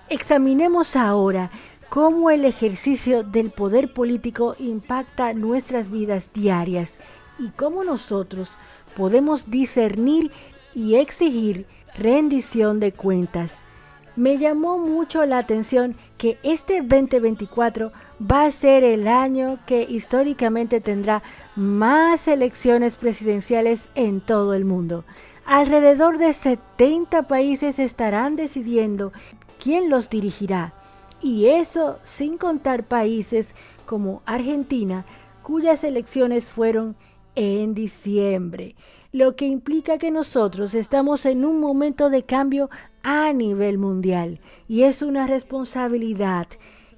Examinemos 0.08 0.96
ahora 0.96 1.50
cómo 1.88 2.30
el 2.30 2.44
ejercicio 2.44 3.22
del 3.22 3.50
poder 3.50 3.92
político 3.92 4.56
impacta 4.58 5.34
nuestras 5.34 5.90
vidas 5.90 6.28
diarias 6.32 6.94
y 7.38 7.48
cómo 7.50 7.84
nosotros 7.84 8.48
podemos 8.96 9.50
discernir 9.50 10.30
y 10.74 10.94
exigir 10.96 11.66
rendición 11.94 12.80
de 12.80 12.92
cuentas. 12.92 13.54
Me 14.16 14.38
llamó 14.38 14.78
mucho 14.78 15.24
la 15.24 15.38
atención 15.38 15.96
que 16.22 16.38
este 16.44 16.82
2024 16.82 17.90
va 18.20 18.44
a 18.44 18.52
ser 18.52 18.84
el 18.84 19.08
año 19.08 19.58
que 19.66 19.82
históricamente 19.82 20.80
tendrá 20.80 21.20
más 21.56 22.28
elecciones 22.28 22.94
presidenciales 22.94 23.88
en 23.96 24.20
todo 24.20 24.54
el 24.54 24.64
mundo. 24.64 25.04
Alrededor 25.44 26.18
de 26.18 26.32
70 26.32 27.24
países 27.24 27.80
estarán 27.80 28.36
decidiendo 28.36 29.12
quién 29.60 29.90
los 29.90 30.10
dirigirá. 30.10 30.74
Y 31.20 31.46
eso 31.46 31.98
sin 32.04 32.38
contar 32.38 32.84
países 32.84 33.48
como 33.84 34.22
Argentina, 34.24 35.04
cuyas 35.42 35.82
elecciones 35.82 36.44
fueron 36.44 36.94
en 37.34 37.74
diciembre, 37.74 38.76
lo 39.10 39.34
que 39.34 39.46
implica 39.46 39.98
que 39.98 40.12
nosotros 40.12 40.74
estamos 40.74 41.26
en 41.26 41.44
un 41.44 41.58
momento 41.58 42.10
de 42.10 42.22
cambio 42.22 42.70
a 43.02 43.32
nivel 43.32 43.78
mundial 43.78 44.40
y 44.68 44.82
es 44.82 45.02
una 45.02 45.26
responsabilidad 45.26 46.46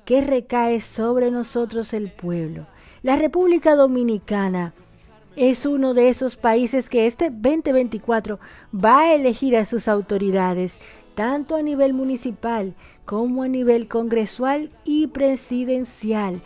que 0.04 0.20
recae 0.20 0.80
sobre 0.80 1.30
nosotros 1.30 1.94
el 1.94 2.10
pueblo. 2.10 2.66
La 3.02 3.16
República 3.16 3.74
Dominicana 3.74 4.74
es 5.36 5.66
uno 5.66 5.94
de 5.94 6.08
esos 6.08 6.36
países 6.36 6.88
que 6.88 7.06
este 7.06 7.30
2024 7.30 8.38
va 8.72 9.00
a 9.00 9.14
elegir 9.14 9.56
a 9.56 9.64
sus 9.64 9.88
autoridades, 9.88 10.76
tanto 11.14 11.56
a 11.56 11.62
nivel 11.62 11.92
municipal 11.92 12.74
como 13.04 13.42
a 13.42 13.48
nivel 13.48 13.88
congresual 13.88 14.70
y 14.84 15.08
presidencial. 15.08 16.40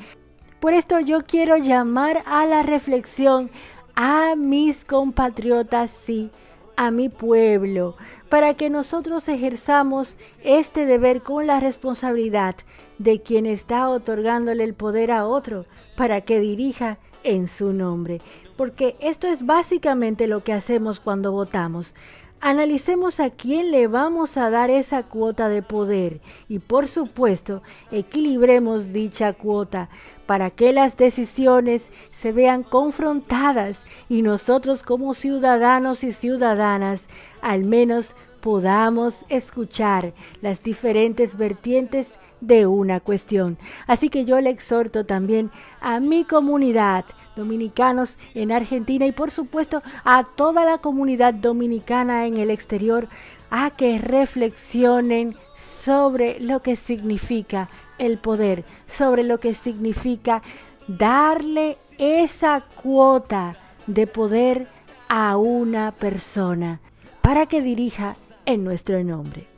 Por 0.60 0.74
esto 0.74 0.98
yo 1.00 1.24
quiero 1.26 1.56
llamar 1.56 2.22
a 2.26 2.46
la 2.46 2.62
reflexión 2.62 3.50
a 3.94 4.34
mis 4.36 4.84
compatriotas, 4.84 5.90
sí, 5.90 6.30
a 6.76 6.90
mi 6.90 7.08
pueblo, 7.08 7.96
para 8.28 8.54
que 8.54 8.70
nosotros 8.70 9.28
ejerzamos 9.28 10.16
este 10.42 10.86
deber 10.86 11.22
con 11.22 11.46
la 11.46 11.60
responsabilidad 11.60 12.56
de 12.98 13.20
quien 13.22 13.46
está 13.46 13.88
otorgándole 13.88 14.64
el 14.64 14.74
poder 14.74 15.10
a 15.10 15.26
otro 15.26 15.66
para 15.96 16.20
que 16.20 16.40
dirija 16.40 16.98
en 17.24 17.48
su 17.48 17.72
nombre. 17.72 18.20
Porque 18.56 18.96
esto 19.00 19.28
es 19.28 19.46
básicamente 19.46 20.26
lo 20.26 20.42
que 20.42 20.52
hacemos 20.52 21.00
cuando 21.00 21.32
votamos. 21.32 21.94
Analicemos 22.40 23.18
a 23.18 23.31
quién 23.31 23.72
le 23.72 23.88
vamos 23.88 24.37
a 24.37 24.48
dar 24.48 24.70
esa 24.70 25.03
cuota 25.03 25.48
de 25.48 25.62
poder. 25.62 26.20
Y 26.48 26.61
por 26.61 26.87
supuesto 26.87 27.62
equilibremos 27.90 28.92
dicha 28.92 29.33
cuota 29.33 29.88
para 30.27 30.51
que 30.51 30.72
las 30.72 30.96
decisiones 30.96 31.88
se 32.09 32.31
vean 32.31 32.62
confrontadas 32.62 33.83
y 34.09 34.22
nosotros 34.22 34.83
como 34.85 35.14
ciudadanos 35.14 36.05
y 36.05 36.12
ciudadanas 36.12 37.09
al 37.42 37.64
menos 37.64 38.14
podamos 38.40 39.24
escuchar 39.29 40.12
las 40.40 40.62
diferentes 40.62 41.37
vertientes 41.37 42.12
de 42.40 42.66
una 42.66 43.01
cuestión. 43.01 43.59
Así 43.87 44.09
que 44.09 44.24
yo 44.24 44.40
le 44.40 44.51
exhorto 44.51 45.05
también 45.05 45.51
a 45.81 46.01
mi 46.01 46.24
comunidad, 46.24 47.05
dominicanos 47.37 48.16
en 48.35 48.53
Argentina 48.53 49.07
y 49.07 49.12
por 49.12 49.31
supuesto 49.31 49.83
a 50.05 50.24
toda 50.37 50.64
la 50.64 50.79
comunidad 50.79 51.35
dominicana 51.35 52.27
en 52.27 52.37
el 52.37 52.51
exterior 52.51 53.09
a 53.51 53.70
que 53.70 53.98
reflexionen 53.98 55.35
sobre 55.57 56.40
lo 56.40 56.61
que 56.61 56.77
significa 56.77 57.68
el 57.98 58.18
poder, 58.18 58.64
sobre 58.87 59.22
lo 59.22 59.40
que 59.40 59.55
significa 59.55 60.42
darle 60.87 61.77
esa 61.98 62.62
cuota 62.83 63.57
de 63.87 64.07
poder 64.07 64.68
a 65.09 65.37
una 65.37 65.92
persona 65.92 66.81
para 67.22 67.46
que 67.46 67.62
dirija 67.62 68.16
en 68.46 68.64
nuestro 68.64 69.03
nombre. 69.03 69.57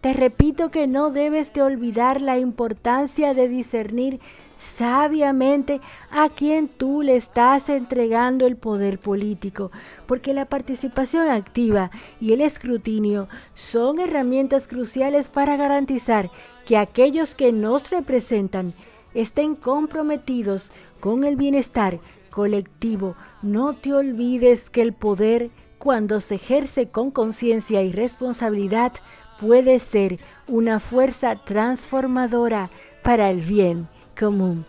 Te 0.00 0.12
repito 0.12 0.70
que 0.70 0.86
no 0.86 1.10
debes 1.10 1.52
de 1.52 1.62
olvidar 1.62 2.20
la 2.20 2.38
importancia 2.38 3.34
de 3.34 3.48
discernir 3.48 4.20
sabiamente 4.56 5.80
a 6.10 6.28
quien 6.28 6.68
tú 6.68 7.02
le 7.02 7.16
estás 7.16 7.68
entregando 7.68 8.46
el 8.46 8.56
poder 8.56 8.98
político, 8.98 9.70
porque 10.06 10.34
la 10.34 10.44
participación 10.44 11.28
activa 11.28 11.90
y 12.20 12.32
el 12.32 12.40
escrutinio 12.40 13.28
son 13.54 13.98
herramientas 14.00 14.66
cruciales 14.66 15.28
para 15.28 15.56
garantizar 15.56 16.30
que 16.64 16.76
aquellos 16.76 17.34
que 17.34 17.52
nos 17.52 17.90
representan 17.90 18.72
estén 19.14 19.56
comprometidos 19.56 20.70
con 21.00 21.24
el 21.24 21.36
bienestar 21.36 21.98
colectivo. 22.30 23.16
No 23.42 23.74
te 23.74 23.94
olvides 23.94 24.70
que 24.70 24.82
el 24.82 24.92
poder, 24.92 25.50
cuando 25.78 26.20
se 26.20 26.36
ejerce 26.36 26.88
con 26.88 27.10
conciencia 27.10 27.82
y 27.82 27.92
responsabilidad, 27.92 28.92
puede 29.40 29.78
ser 29.78 30.18
una 30.46 30.80
fuerza 30.80 31.36
transformadora 31.36 32.70
para 33.02 33.30
el 33.30 33.40
bien 33.40 33.88
común. 34.18 34.64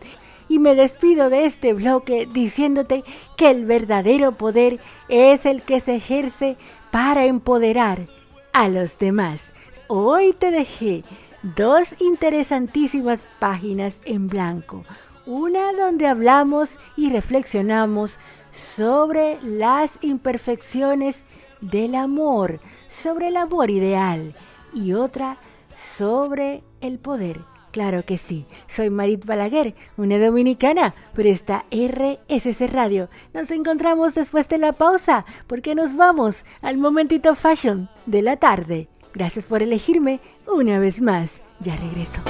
Y 0.48 0.60
me 0.60 0.76
despido 0.76 1.30
de 1.30 1.46
este 1.46 1.74
bloque 1.74 2.28
diciéndote 2.32 3.04
que 3.38 3.52
el 3.52 3.66
verdadero 3.66 4.32
poder 4.34 4.80
es 5.08 5.46
el 5.46 5.62
que 5.62 5.80
se 5.80 5.96
ejerce 5.96 6.58
para 6.92 7.26
empoderar 7.26 8.08
a 8.52 8.68
los 8.68 8.98
demás. 8.98 9.52
Hoy 9.88 10.34
te 10.34 10.50
dejé 10.50 11.04
dos 11.56 11.94
interesantísimas 12.00 13.20
páginas 13.38 14.00
en 14.06 14.28
blanco. 14.28 14.86
Una 15.26 15.72
donde 15.74 16.08
hablamos 16.08 16.72
y 16.98 17.12
reflexionamos 17.12 18.18
sobre 18.52 19.40
las 19.44 20.00
imperfecciones 20.02 21.22
del 21.62 21.94
amor, 21.94 22.60
sobre 22.90 23.28
el 23.28 23.38
amor 23.38 23.70
ideal 23.70 24.34
y 24.74 24.94
otra 24.94 25.38
sobre 25.98 26.64
el 26.82 27.00
poder. 27.00 27.40
Claro 27.72 28.04
que 28.04 28.18
sí, 28.18 28.46
soy 28.68 28.90
Marit 28.90 29.26
Balaguer, 29.26 29.76
una 29.96 30.18
dominicana, 30.18 30.96
pero 31.14 31.30
esta 31.30 31.66
RSC 31.72 32.68
Radio. 32.68 33.10
Nos 33.34 33.52
encontramos 33.52 34.16
después 34.16 34.50
de 34.50 34.58
la 34.58 34.72
pausa, 34.74 35.26
porque 35.46 35.76
nos 35.76 35.96
vamos 35.96 36.44
al 36.62 36.78
momentito 36.78 37.36
fashion 37.36 37.88
de 38.08 38.24
la 38.24 38.38
tarde. 38.38 38.88
Gracias 39.14 39.46
por 39.46 39.62
elegirme 39.62 40.20
una 40.48 40.80
vez 40.80 41.02
más. 41.02 41.42
Ya 41.60 41.76
regreso. 41.76 42.22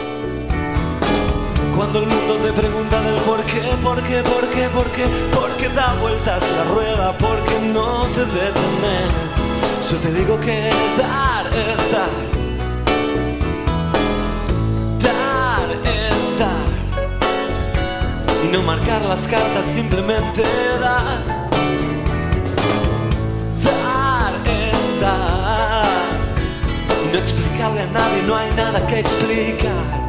Cuando 1.76 2.00
el 2.00 2.08
mundo 2.08 2.36
te 2.44 2.52
pregunta 2.52 3.02
del 3.02 3.22
por 3.22 3.42
qué, 3.46 3.62
por 3.82 4.04
qué, 4.04 4.22
por 4.24 4.50
qué, 4.50 4.68
por 4.70 4.86
qué, 4.92 5.06
por 5.32 5.56
qué 5.56 5.70
da 5.70 5.94
vueltas 6.02 6.44
la 6.52 6.64
rueda, 6.66 7.18
por 7.18 7.38
qué 7.46 7.60
no 7.74 8.08
te 8.08 8.26
detenes. 8.26 9.90
Yo 9.90 9.98
te 9.98 10.14
digo 10.14 10.40
que 10.42 10.70
dar 10.98 11.46
es 15.72 16.40
dar 16.40 16.70
y 18.44 18.48
no 18.48 18.62
marcar 18.64 19.02
las 19.04 19.28
cartas, 19.28 19.66
simplemente 19.66 20.44
dar. 20.80 21.24
Dar 23.64 24.34
es 24.46 25.02
dar 25.02 25.86
y 27.06 27.14
no 27.14 27.20
explicarle 27.20 27.82
a 27.82 27.86
nadie, 27.88 28.24
no 28.24 28.36
hay 28.36 28.52
nada 28.56 28.86
que 28.88 29.00
explicar. 29.00 30.09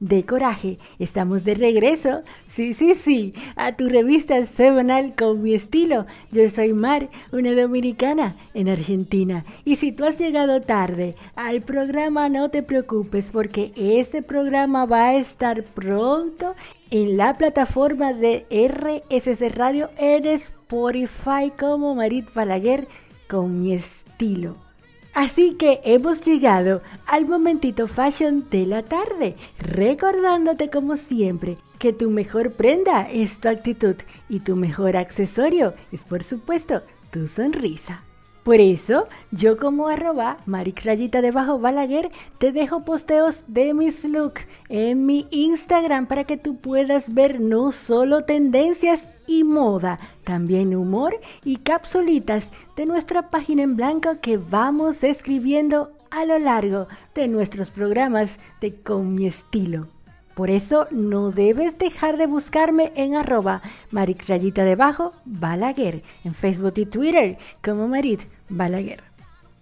de 0.00 0.24
coraje. 0.24 0.78
Estamos 0.98 1.44
de 1.44 1.54
regreso, 1.54 2.22
sí, 2.48 2.74
sí, 2.74 2.94
sí, 2.94 3.34
a 3.56 3.76
tu 3.76 3.88
revista 3.88 4.44
semanal 4.46 5.14
con 5.16 5.42
mi 5.42 5.54
estilo. 5.54 6.06
Yo 6.30 6.48
soy 6.50 6.72
Mar, 6.72 7.08
una 7.32 7.52
dominicana 7.52 8.36
en 8.54 8.68
Argentina. 8.68 9.44
Y 9.64 9.76
si 9.76 9.92
tú 9.92 10.04
has 10.04 10.18
llegado 10.18 10.60
tarde 10.60 11.14
al 11.34 11.62
programa, 11.62 12.28
no 12.28 12.50
te 12.50 12.62
preocupes 12.62 13.30
porque 13.30 13.72
este 13.76 14.22
programa 14.22 14.86
va 14.86 15.08
a 15.08 15.16
estar 15.16 15.64
pronto 15.64 16.54
en 16.90 17.16
la 17.16 17.34
plataforma 17.34 18.12
de 18.12 18.46
RSC 18.50 19.54
Radio 19.54 19.90
en 19.98 20.26
Spotify 20.26 21.52
como 21.58 21.94
Marit 21.94 22.32
Balaguer 22.32 22.88
con 23.28 23.60
mi 23.60 23.74
estilo. 23.74 24.67
Así 25.18 25.54
que 25.54 25.80
hemos 25.82 26.24
llegado 26.24 26.80
al 27.04 27.26
momentito 27.26 27.88
fashion 27.88 28.48
de 28.50 28.66
la 28.66 28.84
tarde, 28.84 29.34
recordándote 29.58 30.70
como 30.70 30.96
siempre 30.96 31.58
que 31.80 31.92
tu 31.92 32.08
mejor 32.08 32.52
prenda 32.52 33.02
es 33.10 33.40
tu 33.40 33.48
actitud 33.48 33.96
y 34.28 34.38
tu 34.38 34.54
mejor 34.54 34.96
accesorio 34.96 35.74
es 35.90 36.04
por 36.04 36.22
supuesto 36.22 36.82
tu 37.10 37.26
sonrisa. 37.26 38.04
Por 38.48 38.62
eso, 38.62 39.08
yo 39.30 39.58
como 39.58 39.88
arroba 39.88 40.38
maricrayita 40.46 41.20
debajo 41.20 41.58
Balaguer 41.58 42.10
te 42.38 42.50
dejo 42.50 42.82
posteos 42.82 43.44
de 43.46 43.74
mis 43.74 44.04
looks 44.04 44.46
en 44.70 45.04
mi 45.04 45.26
Instagram 45.30 46.06
para 46.06 46.24
que 46.24 46.38
tú 46.38 46.56
puedas 46.56 47.12
ver 47.12 47.42
no 47.42 47.72
solo 47.72 48.24
tendencias 48.24 49.06
y 49.26 49.44
moda, 49.44 49.98
también 50.24 50.74
humor 50.74 51.20
y 51.44 51.58
capsulitas 51.58 52.50
de 52.74 52.86
nuestra 52.86 53.28
página 53.28 53.64
en 53.64 53.76
blanco 53.76 54.18
que 54.22 54.38
vamos 54.38 55.04
escribiendo 55.04 55.92
a 56.10 56.24
lo 56.24 56.38
largo 56.38 56.88
de 57.14 57.28
nuestros 57.28 57.68
programas 57.68 58.38
de 58.62 58.76
Con 58.76 59.14
mi 59.14 59.26
estilo. 59.26 59.88
Por 60.38 60.50
eso 60.50 60.86
no 60.92 61.32
debes 61.32 61.78
dejar 61.78 62.16
de 62.16 62.28
buscarme 62.28 62.92
en 62.94 63.16
arroba 63.16 63.60
maricrayita 63.90 64.62
debajo 64.62 65.10
Balaguer 65.24 66.04
en 66.22 66.32
Facebook 66.32 66.74
y 66.76 66.86
Twitter 66.86 67.38
como 67.60 67.88
Marit 67.88 68.22
Balaguer. 68.48 69.02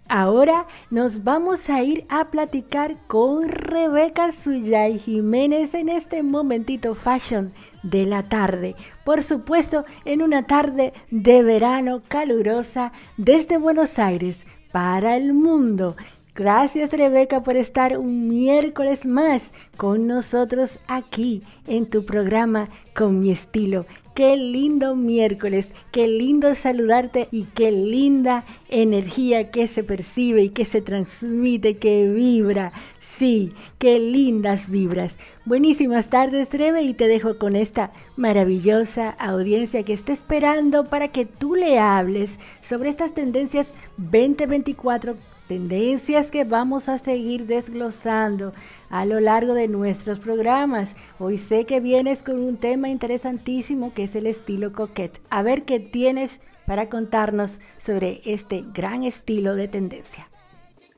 Ahora 0.07 0.67
nos 0.91 1.23
vamos 1.23 1.71
a 1.71 1.81
ir 1.81 2.05
a 2.09 2.29
platicar 2.29 2.95
con 3.07 3.49
Rebeca 3.49 4.31
Suyay 4.31 4.99
Jiménez 4.99 5.73
en 5.73 5.89
este 5.89 6.21
momentito 6.21 6.93
fashion 6.93 7.53
de 7.81 8.05
la 8.05 8.21
tarde. 8.21 8.75
Por 9.03 9.23
supuesto, 9.23 9.83
en 10.05 10.21
una 10.21 10.45
tarde 10.45 10.93
de 11.09 11.41
verano 11.41 12.03
calurosa 12.07 12.91
desde 13.17 13.57
Buenos 13.57 13.97
Aires 13.97 14.45
para 14.71 15.17
el 15.17 15.33
mundo. 15.33 15.95
Gracias 16.37 16.91
Rebeca 16.91 17.41
por 17.41 17.55
estar 17.55 17.97
un 17.97 18.27
miércoles 18.27 19.07
más 19.07 19.49
con 19.75 20.05
nosotros 20.05 20.77
aquí 20.87 21.41
en 21.65 21.87
tu 21.87 22.05
programa 22.05 22.69
con 22.95 23.19
mi 23.19 23.31
estilo. 23.31 23.87
Qué 24.13 24.37
lindo 24.37 24.95
miércoles, 24.95 25.67
qué 25.91 26.07
lindo 26.07 26.53
saludarte 26.53 27.27
y 27.31 27.45
qué 27.55 27.71
linda 27.71 28.45
energía 28.69 29.49
que 29.49 29.65
se 29.65 29.83
percibe 29.83 30.43
y 30.43 30.49
que 30.49 30.65
se 30.65 30.79
transmite, 30.83 31.77
que 31.77 32.07
vibra. 32.07 32.71
Sí, 33.17 33.53
qué 33.79 33.97
lindas 33.97 34.69
vibras. 34.69 35.15
Buenísimas 35.43 36.07
tardes, 36.07 36.49
Rebe, 36.51 36.83
y 36.83 36.93
te 36.93 37.07
dejo 37.07 37.39
con 37.39 37.55
esta 37.55 37.93
maravillosa 38.15 39.09
audiencia 39.09 39.81
que 39.81 39.93
está 39.93 40.13
esperando 40.13 40.85
para 40.85 41.07
que 41.07 41.25
tú 41.25 41.55
le 41.55 41.79
hables 41.79 42.37
sobre 42.61 42.89
estas 42.89 43.15
tendencias 43.15 43.69
2024 43.97 45.15
tendencias 45.47 46.29
que 46.29 46.43
vamos 46.43 46.89
a 46.89 46.97
seguir 46.97 47.45
desglosando 47.45 48.53
a 48.89 49.05
lo 49.05 49.19
largo 49.19 49.53
de 49.53 49.67
nuestros 49.67 50.19
programas. 50.19 50.91
Hoy 51.19 51.37
sé 51.37 51.65
que 51.65 51.79
vienes 51.79 52.19
con 52.19 52.39
un 52.39 52.57
tema 52.57 52.89
interesantísimo 52.89 53.93
que 53.93 54.03
es 54.03 54.15
el 54.15 54.27
estilo 54.27 54.73
coquette. 54.73 55.21
A 55.29 55.41
ver 55.41 55.63
qué 55.63 55.79
tienes 55.79 56.39
para 56.65 56.89
contarnos 56.89 57.51
sobre 57.85 58.21
este 58.25 58.63
gran 58.73 59.03
estilo 59.03 59.55
de 59.55 59.67
tendencia. 59.67 60.29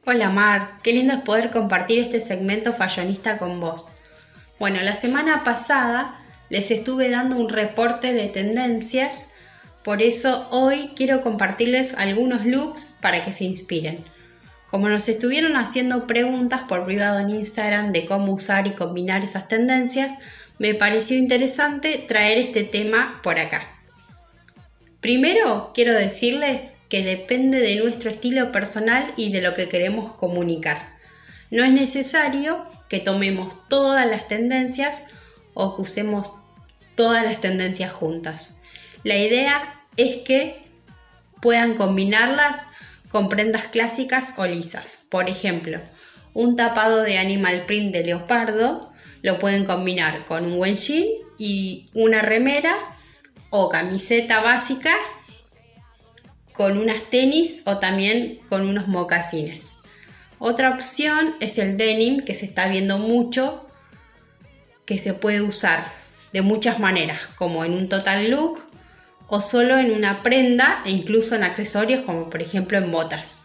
Hola 0.06 0.32
Mar, 0.32 0.80
qué 0.82 0.94
lindo 0.94 1.14
es 1.14 1.20
poder 1.22 1.52
compartir 1.52 2.00
este 2.00 2.20
segmento 2.20 2.74
fashionista 2.74 3.38
con 3.38 3.60
vos. 3.60 3.88
Bueno, 4.60 4.82
la 4.82 4.96
semana 4.96 5.44
pasada 5.44 6.20
les 6.50 6.72
estuve 6.72 7.10
dando 7.12 7.38
un 7.38 7.50
reporte 7.50 8.14
de 8.14 8.28
tendencias, 8.28 9.36
por 9.84 10.02
eso 10.02 10.48
hoy 10.50 10.92
quiero 10.96 11.22
compartirles 11.22 11.94
algunos 11.94 12.46
looks 12.46 12.98
para 13.02 13.24
que 13.24 13.32
se 13.32 13.44
inspiren. 13.44 14.04
Como 14.70 14.88
nos 14.88 15.10
estuvieron 15.10 15.56
haciendo 15.56 16.06
preguntas 16.06 16.62
por 16.68 16.86
privado 16.86 17.20
en 17.20 17.32
Instagram 17.32 17.92
de 17.92 18.06
cómo 18.06 18.34
usar 18.34 18.68
y 18.68 18.76
combinar 18.76 19.24
esas 19.24 19.48
tendencias, 19.48 20.14
me 20.60 20.76
pareció 20.76 21.18
interesante 21.18 21.98
traer 22.08 22.38
este 22.38 22.64
tema 22.64 23.20
por 23.24 23.40
acá. 23.40 23.68
Primero, 25.02 25.72
quiero 25.74 25.94
decirles 25.94 26.76
que 26.90 27.04
depende 27.04 27.62
de 27.62 27.78
nuestro 27.78 28.12
estilo 28.12 28.52
personal 28.52 29.14
y 29.16 29.32
de 29.32 29.42
lo 29.42 29.54
que 29.56 29.70
queremos 29.70 30.12
comunicar. 30.12 30.98
No 31.50 31.64
es 31.64 31.72
necesario 31.72 32.68
que 32.90 33.00
tomemos 33.00 33.68
todas 33.70 34.06
las 34.06 34.28
tendencias 34.28 35.06
o 35.54 35.76
que 35.76 35.82
usemos 35.82 36.32
todas 36.96 37.24
las 37.24 37.42
tendencias 37.42 37.92
juntas. 37.92 38.62
La 39.04 39.16
idea 39.16 39.82
es 39.98 40.18
que 40.18 40.62
puedan 41.42 41.76
combinarlas 41.76 42.68
con 43.10 43.30
prendas 43.30 43.68
clásicas 43.68 44.36
o 44.38 44.46
lisas. 44.46 45.00
Por 45.10 45.30
ejemplo, 45.30 45.82
un 46.34 46.56
tapado 46.56 47.02
de 47.02 47.18
animal 47.18 47.66
print 47.66 47.94
de 47.94 48.04
leopardo 48.04 48.92
lo 49.22 49.40
pueden 49.40 49.66
combinar 49.66 50.26
con 50.26 50.46
un 50.46 50.58
buen 50.58 50.76
jean 50.76 51.06
y 51.38 51.90
una 51.94 52.22
remera 52.22 52.76
o 53.50 53.70
camiseta 53.70 54.42
básica 54.42 54.94
con 56.54 56.78
unas 56.78 57.04
tenis 57.04 57.64
o 57.66 57.78
también 57.78 58.40
con 58.50 58.68
unos 58.68 58.88
mocasines. 58.88 59.80
Otra 60.40 60.70
opción 60.70 61.36
es 61.40 61.58
el 61.58 61.78
denim 61.78 62.24
que 62.24 62.36
se 62.36 62.46
está 62.46 62.68
viendo 62.68 62.98
mucho 62.98 63.66
que 64.86 64.98
se 64.98 65.14
puede 65.14 65.42
usar 65.42 65.94
de 66.34 66.42
muchas 66.42 66.80
maneras, 66.80 67.28
como 67.36 67.66
en 67.66 67.74
un 67.74 67.90
total 67.90 68.30
look 68.30 68.69
o 69.30 69.42
solo 69.42 69.78
en 69.78 69.92
una 69.92 70.24
prenda 70.24 70.82
e 70.86 70.92
incluso 70.92 71.36
en 71.36 71.44
accesorios 71.44 72.02
como 72.02 72.30
por 72.30 72.42
ejemplo 72.42 72.78
en 72.78 72.92
botas. 72.92 73.44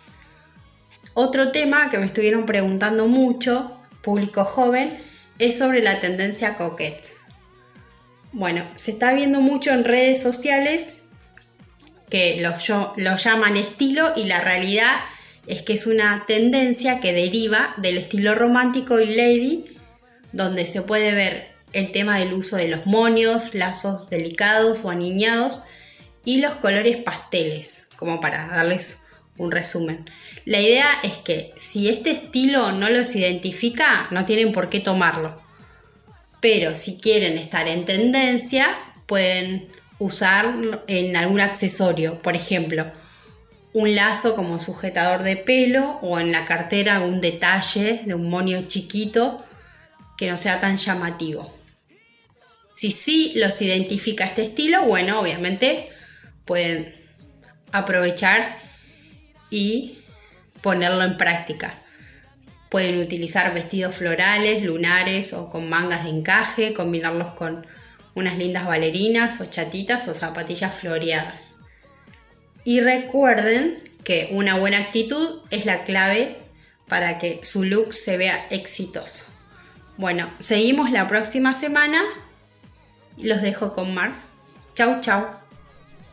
Otro 1.12 1.52
tema 1.52 1.88
que 1.90 1.98
me 1.98 2.06
estuvieron 2.06 2.46
preguntando 2.46 3.06
mucho, 3.06 3.78
público 4.02 4.44
joven, 4.44 4.98
es 5.38 5.58
sobre 5.58 5.82
la 5.82 6.00
tendencia 6.00 6.56
coquette. 6.56 7.08
Bueno, 8.32 8.66
se 8.74 8.92
está 8.92 9.12
viendo 9.12 9.40
mucho 9.40 9.70
en 9.70 9.84
redes 9.84 10.20
sociales 10.20 11.08
que 12.10 12.40
lo, 12.40 12.52
lo 12.96 13.16
llaman 13.16 13.56
estilo 13.56 14.12
y 14.16 14.24
la 14.24 14.40
realidad 14.40 14.96
es 15.46 15.62
que 15.62 15.74
es 15.74 15.86
una 15.86 16.24
tendencia 16.26 16.98
que 16.98 17.12
deriva 17.12 17.74
del 17.76 17.98
estilo 17.98 18.34
romántico 18.34 18.98
y 19.00 19.14
lady, 19.14 19.64
donde 20.32 20.66
se 20.66 20.82
puede 20.82 21.12
ver 21.12 21.54
el 21.72 21.92
tema 21.92 22.18
del 22.18 22.32
uso 22.32 22.56
de 22.56 22.68
los 22.68 22.86
moños, 22.86 23.54
lazos 23.54 24.08
delicados 24.10 24.84
o 24.84 24.90
aniñados 24.90 25.64
y 26.24 26.40
los 26.40 26.54
colores 26.56 26.96
pasteles, 26.98 27.88
como 27.96 28.20
para 28.20 28.48
darles 28.48 29.06
un 29.36 29.50
resumen. 29.50 30.04
La 30.44 30.60
idea 30.60 30.88
es 31.02 31.18
que 31.18 31.52
si 31.56 31.88
este 31.88 32.10
estilo 32.10 32.72
no 32.72 32.88
los 32.88 33.14
identifica, 33.16 34.08
no 34.10 34.24
tienen 34.24 34.52
por 34.52 34.68
qué 34.68 34.80
tomarlo. 34.80 35.42
Pero 36.40 36.76
si 36.76 36.98
quieren 36.98 37.38
estar 37.38 37.66
en 37.68 37.84
tendencia, 37.84 38.76
pueden 39.06 39.68
usar 39.98 40.56
en 40.86 41.16
algún 41.16 41.40
accesorio, 41.40 42.20
por 42.20 42.36
ejemplo, 42.36 42.92
un 43.72 43.94
lazo 43.94 44.36
como 44.36 44.60
sujetador 44.60 45.22
de 45.22 45.36
pelo 45.36 45.98
o 46.02 46.20
en 46.20 46.30
la 46.30 46.44
cartera 46.44 46.96
algún 46.96 47.20
detalle 47.20 48.02
de 48.04 48.14
un 48.14 48.28
monio 48.28 48.66
chiquito 48.66 49.44
que 50.16 50.30
no 50.30 50.36
sea 50.36 50.60
tan 50.60 50.76
llamativo. 50.76 51.52
Si 52.70 52.90
sí 52.90 53.32
los 53.36 53.60
identifica 53.62 54.24
este 54.24 54.44
estilo, 54.44 54.84
bueno, 54.84 55.20
obviamente 55.20 55.88
pueden 56.44 56.94
aprovechar 57.72 58.58
y 59.50 59.98
ponerlo 60.62 61.02
en 61.04 61.16
práctica. 61.16 61.74
Pueden 62.70 63.00
utilizar 63.00 63.54
vestidos 63.54 63.94
florales, 63.94 64.62
lunares 64.62 65.32
o 65.32 65.50
con 65.50 65.68
mangas 65.68 66.04
de 66.04 66.10
encaje, 66.10 66.72
combinarlos 66.72 67.32
con 67.32 67.66
unas 68.14 68.38
lindas 68.38 68.66
bailarinas 68.66 69.40
o 69.40 69.46
chatitas 69.46 70.08
o 70.08 70.14
zapatillas 70.14 70.74
floreadas. 70.74 71.60
Y 72.64 72.80
recuerden 72.80 73.76
que 74.04 74.30
una 74.32 74.56
buena 74.56 74.78
actitud 74.78 75.42
es 75.50 75.66
la 75.66 75.84
clave 75.84 76.38
para 76.88 77.18
que 77.18 77.40
su 77.42 77.64
look 77.64 77.92
se 77.92 78.16
vea 78.16 78.46
exitoso. 78.50 79.24
Bueno, 79.96 80.30
seguimos 80.40 80.90
la 80.90 81.06
próxima 81.06 81.54
semana 81.54 82.02
los 83.16 83.42
dejo 83.42 83.72
con 83.72 83.94
Mar. 83.94 84.12
Chau, 84.74 85.00
chau. 85.00 85.43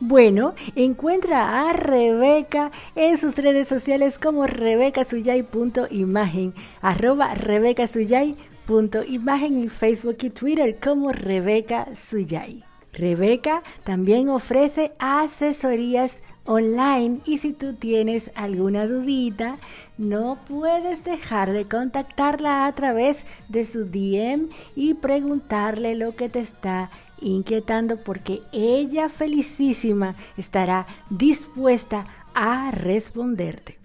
Bueno, 0.03 0.55
encuentra 0.75 1.69
a 1.69 1.73
Rebeca 1.73 2.71
en 2.95 3.19
sus 3.19 3.35
redes 3.35 3.67
sociales 3.67 4.17
como 4.17 4.47
rebecasuyay.imagen, 4.47 6.55
arroba 6.81 7.35
rebecasuyay.imagen 7.35 9.63
y 9.63 9.69
Facebook 9.69 10.17
y 10.23 10.31
Twitter 10.31 10.79
como 10.81 11.11
Rebeca 11.11 11.89
Suyay. 12.09 12.63
Rebeca 12.93 13.61
también 13.83 14.29
ofrece 14.29 14.93
asesorías 14.97 16.17
online 16.45 17.19
y 17.25 17.37
si 17.37 17.53
tú 17.53 17.75
tienes 17.75 18.31
alguna 18.33 18.87
dudita, 18.87 19.59
no 19.99 20.39
puedes 20.47 21.03
dejar 21.03 21.53
de 21.53 21.67
contactarla 21.67 22.65
a 22.65 22.73
través 22.73 23.23
de 23.49 23.65
su 23.65 23.85
DM 23.85 24.49
y 24.75 24.95
preguntarle 24.95 25.93
lo 25.93 26.15
que 26.15 26.27
te 26.27 26.39
está 26.39 26.89
inquietando 27.21 27.97
porque 27.97 28.41
ella 28.51 29.09
felicísima 29.09 30.15
estará 30.37 30.87
dispuesta 31.09 32.07
a 32.33 32.71
responderte. 32.71 33.77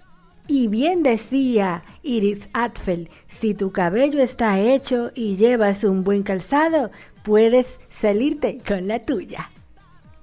Y 0.49 0.69
bien 0.69 1.03
decía 1.03 1.83
Iris 2.03 2.49
Atfel, 2.53 3.11
si 3.27 3.55
tu 3.55 3.73
cabello 3.73 4.23
está 4.23 4.61
hecho 4.61 5.11
y 5.15 5.37
llevas 5.37 5.83
un 5.83 6.05
buen 6.05 6.23
calzado, 6.23 6.91
puedes 7.25 7.81
salirte 7.91 8.61
con 8.67 8.87
la 8.87 9.01
tuya. 9.01 9.51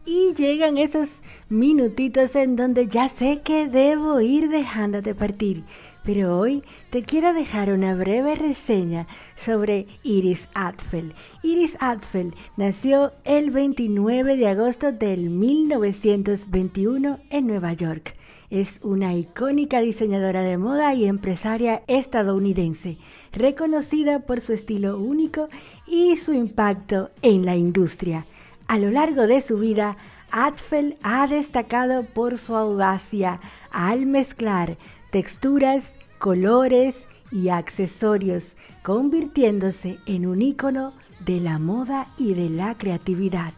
Y 0.06 0.34
llegan 0.34 0.78
esos 0.78 1.10
minutitos 1.50 2.36
en 2.36 2.56
donde 2.56 2.88
ya 2.88 3.10
sé 3.10 3.42
que 3.44 3.68
debo 3.68 4.22
ir 4.22 4.50
dejándote 4.50 5.14
partir. 5.14 5.64
Pero 6.04 6.38
hoy 6.38 6.64
te 6.90 7.04
quiero 7.04 7.34
dejar 7.34 7.72
una 7.72 7.96
breve 7.96 8.36
reseña 8.36 9.08
sobre 9.36 9.88
Iris 10.04 10.50
Atfel. 10.54 11.14
Iris 11.44 11.78
Atfel 11.80 12.36
nació 12.58 13.14
el 13.24 13.52
29 13.52 14.36
de 14.36 14.48
agosto 14.48 14.92
del 14.92 15.30
1921 15.30 17.20
en 17.30 17.48
Nueva 17.48 17.72
York. 17.72 18.16
Es 18.50 18.80
una 18.84 19.16
icónica 19.16 19.80
diseñadora 19.80 20.42
de 20.42 20.58
moda 20.58 20.94
y 20.94 21.06
empresaria 21.06 21.84
estadounidense, 21.88 22.98
reconocida 23.32 24.20
por 24.20 24.42
su 24.42 24.54
estilo 24.54 25.00
único 25.00 25.48
y 25.88 26.18
su 26.18 26.34
impacto 26.34 27.12
en 27.22 27.46
la 27.46 27.56
industria. 27.56 28.26
A 28.68 28.78
lo 28.78 28.92
largo 28.92 29.26
de 29.26 29.40
su 29.40 29.58
vida, 29.58 29.96
Atfel 30.32 30.98
ha 31.02 31.28
destacado 31.28 32.04
por 32.04 32.38
su 32.38 32.56
audacia 32.56 33.40
al 33.72 34.06
mezclar 34.06 34.78
texturas, 35.14 35.94
colores 36.18 37.06
y 37.32 37.50
accesorios, 37.50 38.56
convirtiéndose 38.82 40.00
en 40.08 40.26
un 40.26 40.42
ícono 40.42 40.92
de 41.24 41.40
la 41.40 41.60
moda 41.60 42.08
y 42.18 42.34
de 42.34 42.50
la 42.50 42.76
creatividad. 42.80 43.54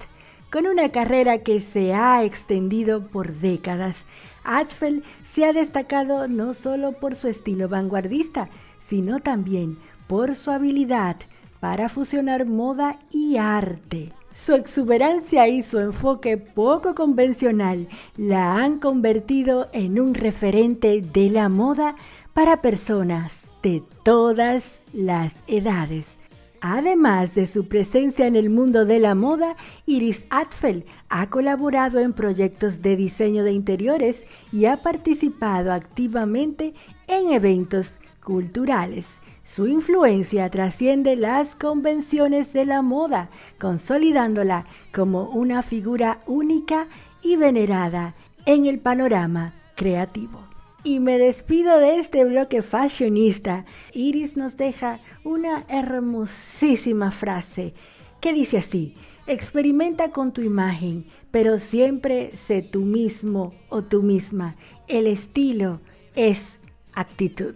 Con 0.51 0.67
una 0.67 0.89
carrera 0.89 1.43
que 1.43 1.61
se 1.61 1.93
ha 1.93 2.25
extendido 2.25 3.07
por 3.07 3.35
décadas, 3.35 4.05
Atfel 4.43 5.05
se 5.23 5.45
ha 5.45 5.53
destacado 5.53 6.27
no 6.27 6.53
solo 6.53 6.91
por 6.91 7.15
su 7.15 7.29
estilo 7.29 7.69
vanguardista, 7.69 8.49
sino 8.85 9.21
también 9.21 9.77
por 10.07 10.35
su 10.35 10.51
habilidad 10.51 11.15
para 11.61 11.87
fusionar 11.87 12.45
moda 12.45 12.99
y 13.11 13.37
arte. 13.37 14.11
Su 14.35 14.53
exuberancia 14.53 15.47
y 15.47 15.63
su 15.63 15.79
enfoque 15.79 16.37
poco 16.37 16.93
convencional 16.93 17.87
la 18.17 18.57
han 18.57 18.79
convertido 18.79 19.69
en 19.71 19.99
un 19.99 20.13
referente 20.13 21.01
de 21.01 21.29
la 21.29 21.47
moda 21.47 21.95
para 22.33 22.61
personas 22.61 23.41
de 23.63 23.81
todas 24.03 24.77
las 24.93 25.35
edades. 25.47 26.17
Además 26.59 27.33
de 27.33 27.47
su 27.47 27.67
presencia 27.67 28.27
en 28.27 28.35
el 28.35 28.49
mundo 28.49 28.85
de 28.85 28.99
la 28.99 29.15
moda, 29.15 29.55
Iris 29.85 30.25
Atfel 30.29 30.85
ha 31.09 31.29
colaborado 31.29 31.99
en 31.99 32.11
proyectos 32.13 32.81
de 32.81 32.97
diseño 32.97 33.43
de 33.43 33.53
interiores 33.53 34.21
y 34.51 34.65
ha 34.65 34.77
participado 34.83 35.71
activamente 35.71 36.73
en 37.07 37.31
eventos 37.31 37.97
culturales. 38.21 39.07
Su 39.45 39.67
influencia 39.67 40.49
trasciende 40.49 41.15
las 41.15 41.55
convenciones 41.55 42.51
de 42.51 42.65
la 42.65 42.81
moda, 42.81 43.29
consolidándola 43.59 44.65
como 44.93 45.29
una 45.29 45.61
figura 45.61 46.19
única 46.25 46.87
y 47.21 47.37
venerada 47.37 48.15
en 48.45 48.65
el 48.65 48.79
panorama 48.79 49.53
creativo. 49.75 50.39
Y 50.83 50.99
me 50.99 51.17
despido 51.17 51.79
de 51.79 51.99
este 51.99 52.25
bloque 52.25 52.61
fashionista. 52.61 53.65
Iris 53.93 54.35
nos 54.35 54.57
deja 54.57 54.99
una 55.23 55.65
hermosísima 55.67 57.11
frase 57.11 57.73
que 58.21 58.33
dice 58.33 58.57
así, 58.57 58.95
experimenta 59.27 60.11
con 60.11 60.31
tu 60.31 60.41
imagen, 60.41 61.05
pero 61.31 61.59
siempre 61.59 62.35
sé 62.37 62.61
tú 62.61 62.81
mismo 62.81 63.53
o 63.69 63.83
tú 63.83 64.03
misma. 64.03 64.55
El 64.87 65.07
estilo 65.07 65.79
es 66.15 66.59
actitud. 66.93 67.55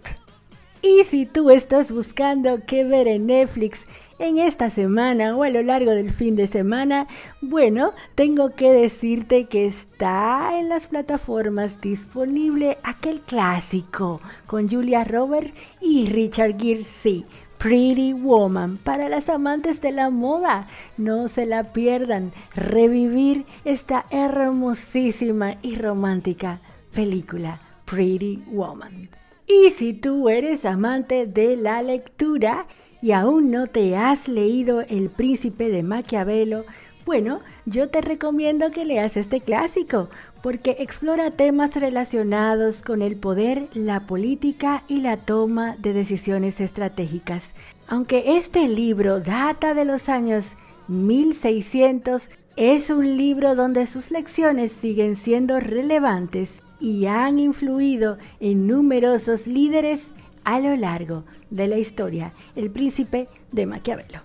Y 0.82 1.04
si 1.04 1.26
tú 1.26 1.50
estás 1.50 1.92
buscando 1.92 2.60
qué 2.66 2.84
ver 2.84 3.06
en 3.06 3.26
Netflix 3.26 3.84
en 4.18 4.38
esta 4.38 4.70
semana 4.70 5.36
o 5.36 5.42
a 5.42 5.50
lo 5.50 5.62
largo 5.62 5.90
del 5.90 6.10
fin 6.10 6.36
de 6.36 6.46
semana, 6.46 7.06
bueno, 7.42 7.92
tengo 8.14 8.54
que 8.54 8.72
decirte 8.72 9.44
que 9.44 9.66
está 9.66 10.58
en 10.58 10.70
las 10.70 10.88
plataformas 10.88 11.80
disponible 11.82 12.78
aquel 12.82 13.20
clásico 13.20 14.20
con 14.46 14.70
Julia 14.70 15.04
Roberts 15.04 15.52
y 15.82 16.06
Richard 16.06 16.58
Gere, 16.58 16.84
sí, 16.84 17.26
Pretty 17.58 18.14
Woman 18.14 18.78
para 18.78 19.10
las 19.10 19.28
amantes 19.28 19.82
de 19.82 19.92
la 19.92 20.08
moda. 20.08 20.66
No 20.96 21.28
se 21.28 21.44
la 21.44 21.74
pierdan. 21.74 22.32
Revivir 22.54 23.44
esta 23.66 24.06
hermosísima 24.08 25.56
y 25.60 25.74
romántica 25.74 26.60
película 26.94 27.60
Pretty 27.84 28.42
Woman. 28.46 29.19
Y 29.52 29.70
si 29.70 29.94
tú 29.94 30.28
eres 30.28 30.64
amante 30.64 31.26
de 31.26 31.56
la 31.56 31.82
lectura 31.82 32.66
y 33.02 33.10
aún 33.10 33.50
no 33.50 33.66
te 33.66 33.96
has 33.96 34.28
leído 34.28 34.82
El 34.82 35.10
príncipe 35.10 35.70
de 35.70 35.82
Maquiavelo, 35.82 36.64
bueno, 37.04 37.40
yo 37.66 37.88
te 37.88 38.00
recomiendo 38.00 38.70
que 38.70 38.84
leas 38.84 39.16
este 39.16 39.40
clásico 39.40 40.08
porque 40.40 40.76
explora 40.78 41.32
temas 41.32 41.74
relacionados 41.74 42.80
con 42.80 43.02
el 43.02 43.16
poder, 43.16 43.68
la 43.74 44.06
política 44.06 44.84
y 44.86 45.00
la 45.00 45.16
toma 45.16 45.74
de 45.80 45.94
decisiones 45.94 46.60
estratégicas. 46.60 47.56
Aunque 47.88 48.36
este 48.36 48.68
libro 48.68 49.18
data 49.18 49.74
de 49.74 49.84
los 49.84 50.08
años 50.08 50.46
1600, 50.86 52.30
es 52.54 52.88
un 52.88 53.16
libro 53.16 53.56
donde 53.56 53.88
sus 53.88 54.12
lecciones 54.12 54.70
siguen 54.70 55.16
siendo 55.16 55.58
relevantes 55.58 56.62
y 56.80 57.06
han 57.06 57.38
influido 57.38 58.18
en 58.40 58.66
numerosos 58.66 59.46
líderes 59.46 60.08
a 60.44 60.58
lo 60.58 60.74
largo 60.76 61.24
de 61.50 61.68
la 61.68 61.78
historia, 61.78 62.32
el 62.56 62.70
príncipe 62.70 63.28
de 63.52 63.66
Maquiavelo. 63.66 64.20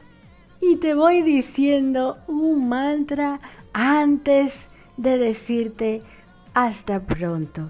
Y 0.62 0.78
te 0.78 0.93
voy 0.93 1.22
diciendo 1.22 2.18
un 2.28 2.70
mantra 2.70 3.39
antes 3.74 4.68
de 4.97 5.18
decirte 5.18 6.01
hasta 6.53 7.01
pronto. 7.01 7.70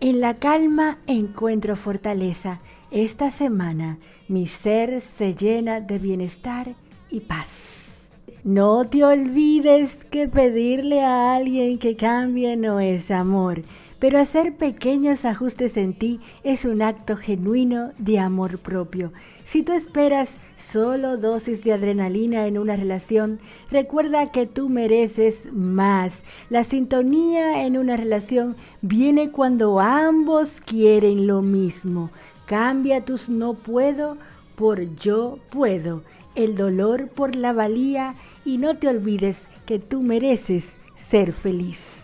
En 0.00 0.20
la 0.20 0.34
calma 0.34 0.98
encuentro 1.06 1.74
fortaleza. 1.74 2.60
Esta 2.90 3.30
semana 3.30 3.98
mi 4.28 4.46
ser 4.46 5.00
se 5.00 5.34
llena 5.34 5.80
de 5.80 5.98
bienestar 5.98 6.74
y 7.10 7.20
paz. 7.20 8.04
No 8.44 8.84
te 8.84 9.02
olvides 9.02 9.96
que 10.10 10.28
pedirle 10.28 11.02
a 11.02 11.34
alguien 11.34 11.78
que 11.78 11.96
cambie 11.96 12.56
no 12.56 12.78
es 12.78 13.10
amor 13.10 13.62
pero 13.98 14.18
hacer 14.18 14.56
pequeños 14.56 15.24
ajustes 15.24 15.76
en 15.76 15.94
ti 15.94 16.20
es 16.44 16.64
un 16.64 16.82
acto 16.82 17.16
genuino 17.16 17.92
de 17.98 18.18
amor 18.18 18.58
propio. 18.58 19.12
Si 19.44 19.62
tú 19.62 19.72
esperas 19.72 20.34
solo 20.72 21.16
dosis 21.16 21.62
de 21.62 21.72
adrenalina 21.72 22.46
en 22.46 22.58
una 22.58 22.76
relación, 22.76 23.40
recuerda 23.70 24.30
que 24.30 24.46
tú 24.46 24.68
mereces 24.68 25.50
más. 25.52 26.24
La 26.50 26.64
sintonía 26.64 27.64
en 27.64 27.78
una 27.78 27.96
relación 27.96 28.56
viene 28.82 29.30
cuando 29.30 29.80
ambos 29.80 30.52
quieren 30.64 31.26
lo 31.26 31.40
mismo. 31.42 32.10
Cambia 32.46 33.04
tus 33.04 33.28
no 33.28 33.54
puedo 33.54 34.18
por 34.56 34.94
yo 34.96 35.38
puedo, 35.50 36.02
el 36.34 36.54
dolor 36.54 37.08
por 37.08 37.34
la 37.34 37.52
valía 37.52 38.14
y 38.44 38.58
no 38.58 38.76
te 38.76 38.88
olvides 38.88 39.42
que 39.64 39.78
tú 39.78 40.02
mereces 40.02 40.64
ser 40.96 41.32
feliz 41.32 41.95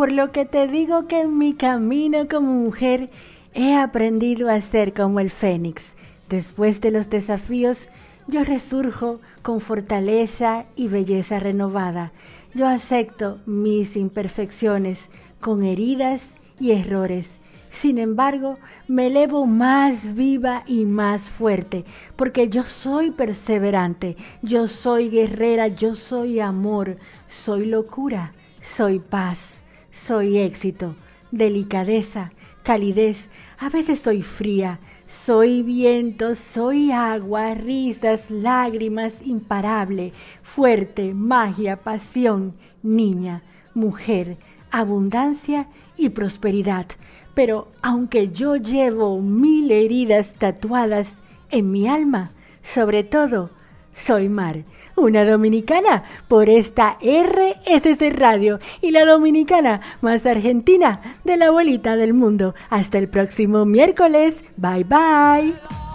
por 0.00 0.12
lo 0.12 0.32
que 0.32 0.46
te 0.46 0.66
digo 0.66 1.06
que 1.08 1.20
en 1.20 1.36
mi 1.36 1.52
camino 1.52 2.26
como 2.26 2.54
mujer 2.54 3.10
he 3.52 3.76
aprendido 3.76 4.48
a 4.48 4.58
ser 4.62 4.94
como 4.94 5.20
el 5.20 5.28
fénix. 5.28 5.94
Después 6.30 6.80
de 6.80 6.90
los 6.90 7.10
desafíos, 7.10 7.86
yo 8.26 8.42
resurjo 8.42 9.20
con 9.42 9.60
fortaleza 9.60 10.64
y 10.74 10.88
belleza 10.88 11.38
renovada. 11.38 12.12
Yo 12.54 12.66
acepto 12.66 13.40
mis 13.44 13.94
imperfecciones 13.94 15.10
con 15.38 15.64
heridas 15.64 16.30
y 16.58 16.70
errores. 16.70 17.28
Sin 17.70 17.98
embargo, 17.98 18.56
me 18.88 19.08
elevo 19.08 19.44
más 19.44 20.14
viva 20.14 20.62
y 20.66 20.86
más 20.86 21.28
fuerte, 21.28 21.84
porque 22.16 22.48
yo 22.48 22.64
soy 22.64 23.10
perseverante, 23.10 24.16
yo 24.40 24.66
soy 24.66 25.10
guerrera, 25.10 25.68
yo 25.68 25.94
soy 25.94 26.40
amor, 26.40 26.96
soy 27.28 27.66
locura, 27.66 28.32
soy 28.62 28.98
paz 28.98 29.60
soy 30.06 30.38
éxito, 30.38 30.96
delicadeza, 31.30 32.32
calidez, 32.62 33.30
a 33.58 33.68
veces 33.68 33.98
soy 33.98 34.22
fría, 34.22 34.80
soy 35.06 35.62
viento, 35.62 36.34
soy 36.34 36.92
agua, 36.92 37.54
risas, 37.54 38.30
lágrimas, 38.30 39.20
imparable, 39.24 40.12
fuerte, 40.42 41.14
magia, 41.14 41.76
pasión, 41.76 42.54
niña, 42.82 43.42
mujer, 43.74 44.38
abundancia 44.70 45.68
y 45.96 46.10
prosperidad. 46.10 46.86
Pero 47.34 47.68
aunque 47.82 48.30
yo 48.30 48.56
llevo 48.56 49.20
mil 49.20 49.70
heridas 49.70 50.34
tatuadas 50.34 51.12
en 51.50 51.70
mi 51.70 51.88
alma, 51.88 52.32
sobre 52.62 53.04
todo, 53.04 53.50
soy 53.94 54.28
Mar, 54.28 54.64
una 55.00 55.24
dominicana 55.24 56.04
por 56.28 56.48
esta 56.48 56.98
RSC 57.02 58.12
Radio 58.12 58.60
y 58.80 58.90
la 58.90 59.04
dominicana 59.04 59.80
más 60.00 60.26
argentina 60.26 61.16
de 61.24 61.36
la 61.36 61.46
abuelita 61.46 61.96
del 61.96 62.14
mundo. 62.14 62.54
Hasta 62.68 62.98
el 62.98 63.08
próximo 63.08 63.64
miércoles. 63.64 64.44
Bye 64.56 64.84
bye. 64.84 65.89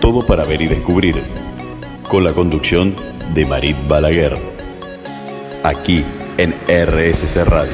Todo 0.00 0.26
para 0.26 0.44
ver 0.44 0.60
y 0.60 0.66
descubrir. 0.66 1.22
Con 2.08 2.24
la 2.24 2.34
conducción 2.34 2.94
de 3.32 3.46
Marit 3.46 3.76
Balaguer. 3.88 4.36
Aquí 5.64 6.04
en 6.36 6.52
RSC 6.68 7.42
Radio. 7.46 7.72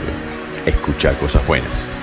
Escucha 0.65 1.13
cosas 1.19 1.45
buenas. 1.45 1.96